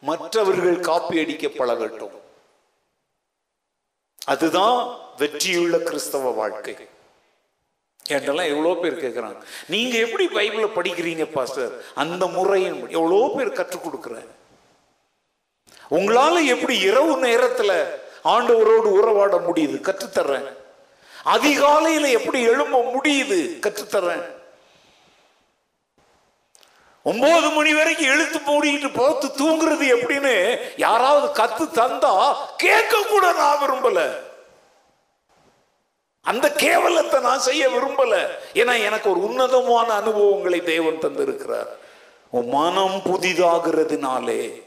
[0.00, 2.16] மற்றவர்கள் காப்பி அடிக்க பழகட்டும்.
[4.32, 6.74] அதுதான் வெற்றியுள்ள கிறிஸ்தவ வாழ்க்கை.
[8.08, 9.40] கேட்டெல்லாம் எவ்வளோ பேர் கேட்குறாங்க.
[9.66, 11.72] நீங்கள் எப்படி பைபிளை படிக்கிறீங்க பாஸ்டர்?
[11.94, 14.30] அந்த முறையின் எவ்வளோ பேர் கற்றுக் கொடுக்குறேன்
[15.90, 17.76] உங்களால எப்படி இரவு நேரத்தில்
[18.24, 19.78] ஆண்டவரோடு உறவாட முடியுது?
[19.88, 20.48] கற்றுத்தர்றேன்.
[21.22, 23.40] அதிகாலையில் எப்படி எழும்ப முடியுது?
[23.66, 24.26] கற்றுத்தர்றேன்.
[27.02, 34.16] ஒன்பது மணி வரைக்கும் எழுத்து மூடிட்டு போத்து தூங்குறது எப்படின்னு யாராவது கத்து தந்தா கேட்க கூட நான் விரும்பல.
[36.22, 38.28] அந்த கேவலத்தை நான் செய்ய விரும்பல.
[38.54, 41.68] ஏன்னா எனக்கு ஒரு உன்னதமான அனுபவங்களை தேவன் தந்திருக்கிறார்.
[42.30, 44.62] உன் மனம் புதிதாகிறதுனாலே.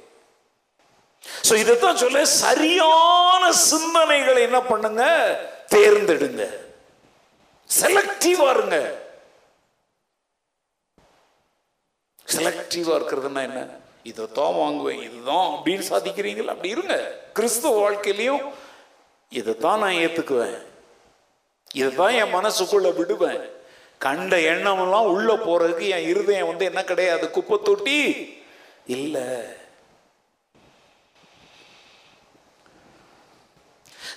[1.49, 5.03] சோ இதைத்தான் சொல்ல சரியான சிந்தனைகளை என்ன பண்ணுங்க?
[5.67, 6.49] தேர்ந்தெடுங்க.
[7.81, 9.01] செலக்டிவா இருங்க.
[12.35, 13.61] செலக்டிவாக இருக்கிறதுனா என்ன?
[14.33, 16.95] தான் வாங்குவேன் இதுதான் அப்படின்னு சாதிக்கிறீங்களா அப்படி இருங்க.
[17.33, 18.43] கிறிஸ்துவ வாழ்க்கையிலையும்
[19.29, 20.57] இதை தான் நான் ஏற்றுக்குவேன்
[21.73, 23.43] இதை தான் என் மனசுக்குள்ளே விடுவேன்.
[23.97, 27.29] கண்ட எண்ணமெல்லாம் உள்ளே போகிறதுக்கு என் இருதயம் வந்து என்ன கிடையாது?
[27.29, 27.99] குப்பை தொட்டி
[28.85, 29.27] இல்லை.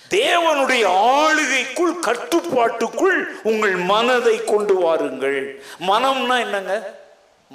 [0.09, 5.61] தேவனுடைய ஆளுகைக்குள் கட்டுப்பாட்டுக்குள் உங்கள் மனதை கொண்டு வாருங்கள்.
[5.87, 7.05] மனம்னா என்னங்க?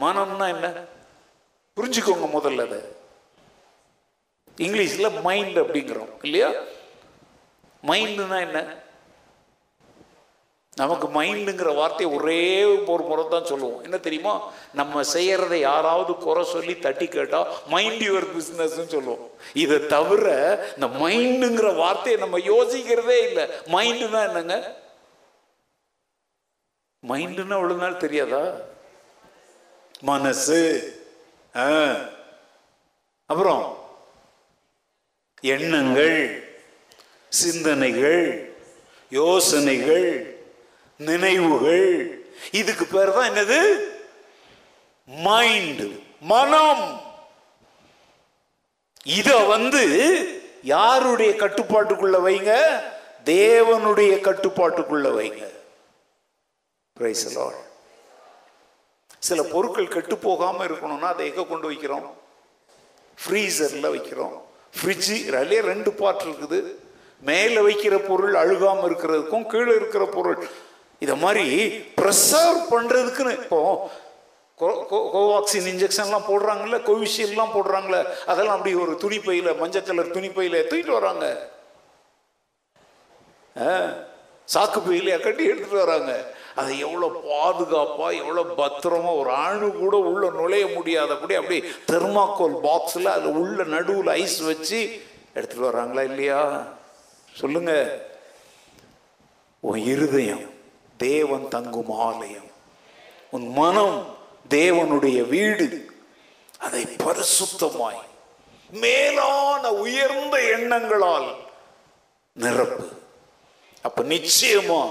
[0.01, 0.73] மனம்னா என்ன?
[1.77, 2.79] புரிஞ்சுக்கோங்க முதல்ல அதை.
[4.57, 6.51] இங்கிலீஷில் மைண்ட் அப்படிங்கிறோம் இல்லையா?
[7.87, 8.81] மைண்டுனா என்ன?
[10.77, 13.83] நமக்கு மைண்டுங்கிற வார்த்தையை ஒரே ஒரு முறை தான் சொல்லுவோம்.
[13.83, 14.53] என்ன தெரியுமா?
[14.73, 19.31] நம்ம செய்கிறத யாராவது குறை சொல்லி தட்டி கேட்டால் மைண்ட் யுவர் பிஸ்னஸ்ன்னு சொல்லுவோம்.
[19.53, 20.29] இதை தவிர
[20.75, 23.49] இந்த மைண்டுங்கிற வார்த்தையை நம்ம யோசிக்கிறதே இல்லை.
[23.67, 24.77] மைண்டுனா என்னங்க?
[27.09, 28.57] மைண்டுன்னா அவ்வளவு நாள் தெரியாதா?
[30.03, 30.91] மனசு.
[31.57, 31.95] ஆ.
[33.27, 33.91] அப்புறம்
[35.41, 36.49] எண்ணங்கள்
[37.29, 38.57] சிந்தனைகள்
[39.11, 40.39] யோசனைகள்
[40.99, 42.25] நினைவுகள்.
[42.51, 43.79] இதுக்கு பேர் தான் என்னது?
[45.07, 47.01] மைண்ட் மனம்.
[49.05, 49.85] இத வந்து
[50.63, 52.83] யாருடைய கட்டுப்பாட்டுக்குள்ள வைங்க?
[53.25, 55.53] தேவனுடைய கட்டுப்பாட்டுக்குள்ள வைங்க.
[56.93, 57.71] பிரைஸ் லார்ட்
[59.23, 62.11] சில பொருட்கள் கெட்டு போகாமல் இருக்கணும்னா அதை எங்கே கொண்டு வைக்கிறோம்?
[63.25, 64.41] ஃப்ரீசரில் வைக்கிறோம்.
[64.81, 66.65] ஃப்ரிட்ஜு அதிலே ரெண்டு பார்ட் இருக்குது.
[67.21, 70.47] மேலே வைக்கிற பொருள் அழுகாமல் இருக்கிறதுக்கும் கீழே இருக்கிற பொருள்.
[70.99, 73.91] இதை மாதிரி ப்ரெசர்வ் பண்ணுறதுக்குன்னு இப்போ
[74.59, 80.91] கோ- கோ- கோவாக்சின் இன்ஜெக்ஷன்லாம் போடுறாங்கல்ல கோவிஷீல்ட்லாம் போடுறாங்கல்ல அதெல்லாம் அப்படி ஒரு துணிப்பையில் மஞ்சள் கலர் துணிப்பையில் தூக்கிட்டு
[80.91, 81.51] வராங்க.
[83.59, 83.77] ஆ,
[84.55, 86.35] சாக்கு பையிலையா கட்டி எடுத்துகிட்டு வராங்க.
[86.55, 93.33] அதை எவ்வளோ பாதுகாப்பாக எவ்வளோ பத்திரமாக ஒரு ஆணு கூட உள்ளே நுழைய முடியாதபடி அப்படி தெர்மாக்கோல் பாக்ஸில் அதில்
[93.33, 95.03] உள்ள நடுவில் ஐஸ் வச்சு
[95.35, 96.67] எடுத்துட்டு வராங்களா இல்லையா?
[97.35, 97.73] சொல்லுங்க.
[99.61, 100.51] உன் இருதயம்
[100.97, 102.51] தேவன் தங்கும் ஆலயம்.
[103.31, 104.17] உன் மனம்
[104.51, 105.87] தேவனுடைய வீடு.
[106.59, 108.03] அதை பரிசுத்தமாய்
[108.71, 111.35] மேலான உயர்ந்த எண்ணங்களால்
[112.33, 112.89] நிரப்பு.
[113.83, 114.83] அப்ப நிச்சயமா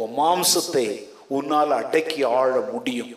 [0.00, 0.86] உன் மாம்சத்தை
[1.36, 3.14] உன்னால் அடக்கி ஆழ முடியும்.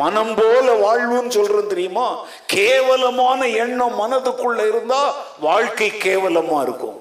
[0.00, 2.06] மனம் போல வாழ்வுன்னு சொல்றேன் தெரியுமா?
[2.46, 5.02] கேவலமான எண்ணம் மனதுக்குள்ள இருந்தா
[5.40, 6.98] வாழ்க்கை கேவலமா இருக்கும்.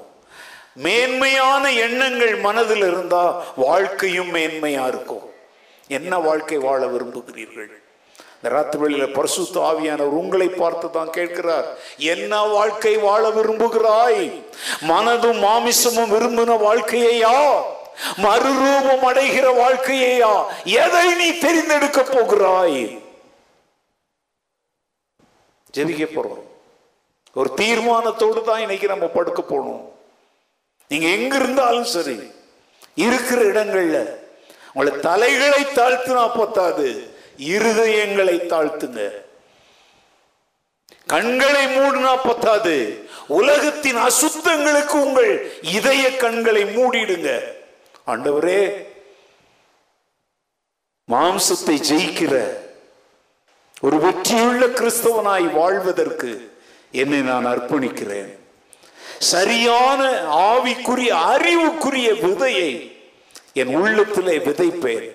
[0.76, 3.24] மேன்மையான எண்ணங்கள் மனதில் இருந்தா
[3.56, 5.26] வாழ்க்கையும் மேன்மையா இருக்கும்.
[5.88, 7.72] என்ன வாழ்க்கை வாழ விரும்புகிறீர்கள்?
[8.38, 11.68] இந்த ராத்திரிகளில பரிசுத்த ஆவியானவர் உங்களை பார்த்து தான் கேட்கிறார்.
[11.98, 14.26] என்ன வாழ்க்கை வாழ விரும்புகிறாய்?
[14.90, 17.38] மனதும் மாமிசமும் விரும்பின வாழ்க்கையா
[18.18, 20.34] மறுரூபம் அடைகிற வாழ்க்கையா
[20.64, 23.02] எதை நீ தெரிந்தெடுக்க போகிறாய்?
[25.74, 26.44] ஜெபிக்க போறோம்.
[27.34, 29.84] ஒரு தீர்மானத்தோடு தான் இன்னைக்கு நம்ம படுக்க போகணும்
[30.88, 32.18] நீங்க எங்க இருந்தாலும் சரி
[32.96, 34.00] இருக்கிற இடங்கள்ல
[34.74, 36.88] உங்களை தலைகளை தாழ்த்தினா பத்தாது
[37.38, 39.02] இருதயங்களை தாழ்த்துங்க.
[41.08, 42.76] கண்களை மூடினா பத்தாது
[43.28, 47.30] உலகத்தின் அசுத்தங்களுக்கு உங்கள் இதய கண்களை மூடிடுங்க.
[48.08, 48.86] ஆண்டவரே
[51.12, 52.58] மாம்சத்தை ஜெயிக்கிற
[53.82, 56.52] ஒரு வெற்றியுள்ள கிறிஸ்தவனாய் வாழ்வதற்கு
[56.92, 58.32] என்னை நான் அர்ப்பணிக்கிறேன்.
[59.20, 60.02] சரியான
[60.52, 62.92] ஆவிக்குரிய அறிவுக்குரிய விதையை
[63.54, 65.08] என் உள்ளத்திலே விதைப்பேன்.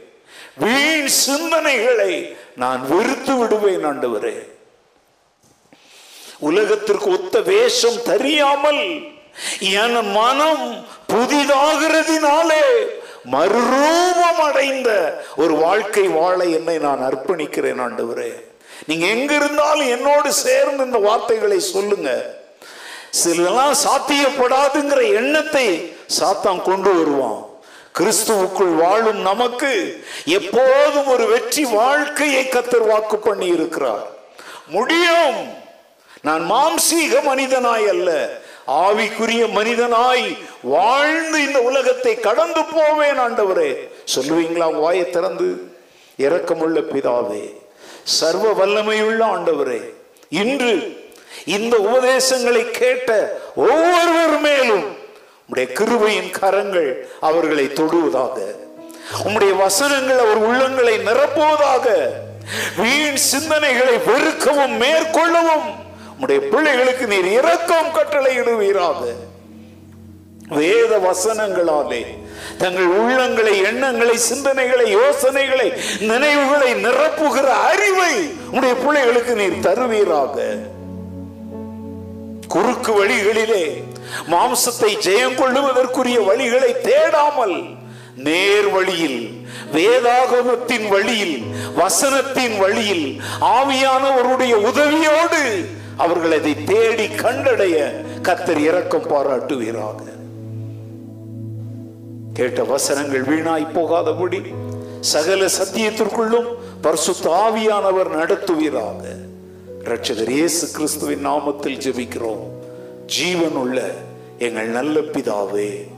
[0.57, 4.37] வீண் சிந்தனைகளை நான் வெறுத்து விடுவேன் ஆண்டவரே.
[6.39, 9.18] உலகத்திற்கு ஒத்த வேஷம் தெரியாமல்
[9.59, 12.65] என் மனம் புதிதாகிறதினாலே
[13.33, 14.91] மறுரூபம் அடைந்த
[15.37, 18.33] ஒரு வாழ்க்கை வாழ என்னை நான் அர்ப்பணிக்கிறேன் ஆண்டவரே.
[18.87, 22.11] நீங்க எங்க இருந்தாலும் என்னோடு சேர்ந்து இந்த வார்த்தைகளை சொல்லுங்க.
[23.25, 27.47] சிலலாம் சாத்தியப்படாதுங்கிற எண்ணத்தை சாத்தான் கொண்டு வருவான்.
[27.99, 29.71] கிறிஸ்துவுக்குள் வாழும் நமக்கு
[30.25, 34.07] எப்போதும் ஒரு வெற்றி வாழ்க்கையை கத்தர் வாக்கு பண்ணி இருக்கிறார்
[34.69, 35.39] முடியும்.
[36.23, 38.11] நான் மாம்சீக மனிதனாய் அல்ல.
[38.69, 40.27] ஆவிக்குரிய மனிதனாய்
[40.65, 43.71] வாழ்ந்து இந்த உலகத்தை கடந்து போவேன் ஆண்டவரே.
[44.15, 44.75] சொல்லுவீங்களா?
[44.75, 45.49] வாயை திறந்து.
[46.19, 47.45] இரக்கமுள்ள பிதாவே
[48.05, 49.81] சர்வ வல்லமையுள்ள ஆண்டவரே
[50.29, 50.73] இன்று
[51.47, 53.11] இந்த உபதேசங்களை கேட்ட
[53.57, 54.87] ஒவ்வொருவர் மேலும்
[55.47, 56.89] உடைய கிருபையின் கரங்கள்
[57.21, 58.37] அவர்களை தொடுவதாக
[59.25, 61.87] உம்முடைய வசனங்கள் அவர் உள்ளங்களை நிரப்புவதாக
[62.77, 65.69] வீண் சிந்தனைகளை வெறுக்கவும் மேற்கொள்ளவும்
[66.19, 69.03] உம்முடைய பிள்ளைகளுக்கு நீர் இரக்கம் கட்டளையிடுவீராக.
[70.49, 72.07] வேத வசனங்களாலே
[72.59, 80.37] தங்கள் உள்ளங்களை எண்ணங்களை சிந்தனைகளை யோசனைகளை நினைவுகளை நிரப்புகிற அறிவை உடைய பிள்ளைகளுக்கு நீர் தருவீராக.
[82.49, 83.65] குறுக்கு வழிகளிலே
[84.31, 87.77] மாம்சத்தை ஜெயம் கொள்ளுவதற்குரிய வழிகளை தேடாமல்
[88.17, 91.43] நேர் வழியில் வேதாகமத்தின் வழியில்
[91.77, 95.43] வசனத்தின் வழியில் ஆவியானவருடைய உதவியோடு
[95.99, 97.93] அவர்கள் அதை தேடி கண்டடைய
[98.23, 100.03] கத்தர் இரக்கம் பாராட்டுவீராக.
[102.33, 104.43] கேட்ட வசனங்கள் வீணாய் போகாதபடி
[105.01, 109.03] சகல சத்தியத்திற்குள்ளும் பரிசுத்த ஆவியானவர் நடத்துவீராக.
[109.85, 112.49] ரட்சகர் இயேசு கிறிஸ்துவின் நாமத்தில் ஜெபிக்கிறோம்.
[113.07, 113.83] ஜீவனுள்ள
[114.39, 115.89] எங்கள் நல்ல பிதாவே.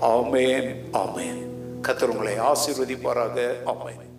[0.00, 1.40] ஆமேன் ஆமேன்.
[1.82, 3.52] கத்தர் உங்களை ஆசீர்வதிப்பாராக.
[3.66, 4.11] ஆமேன்.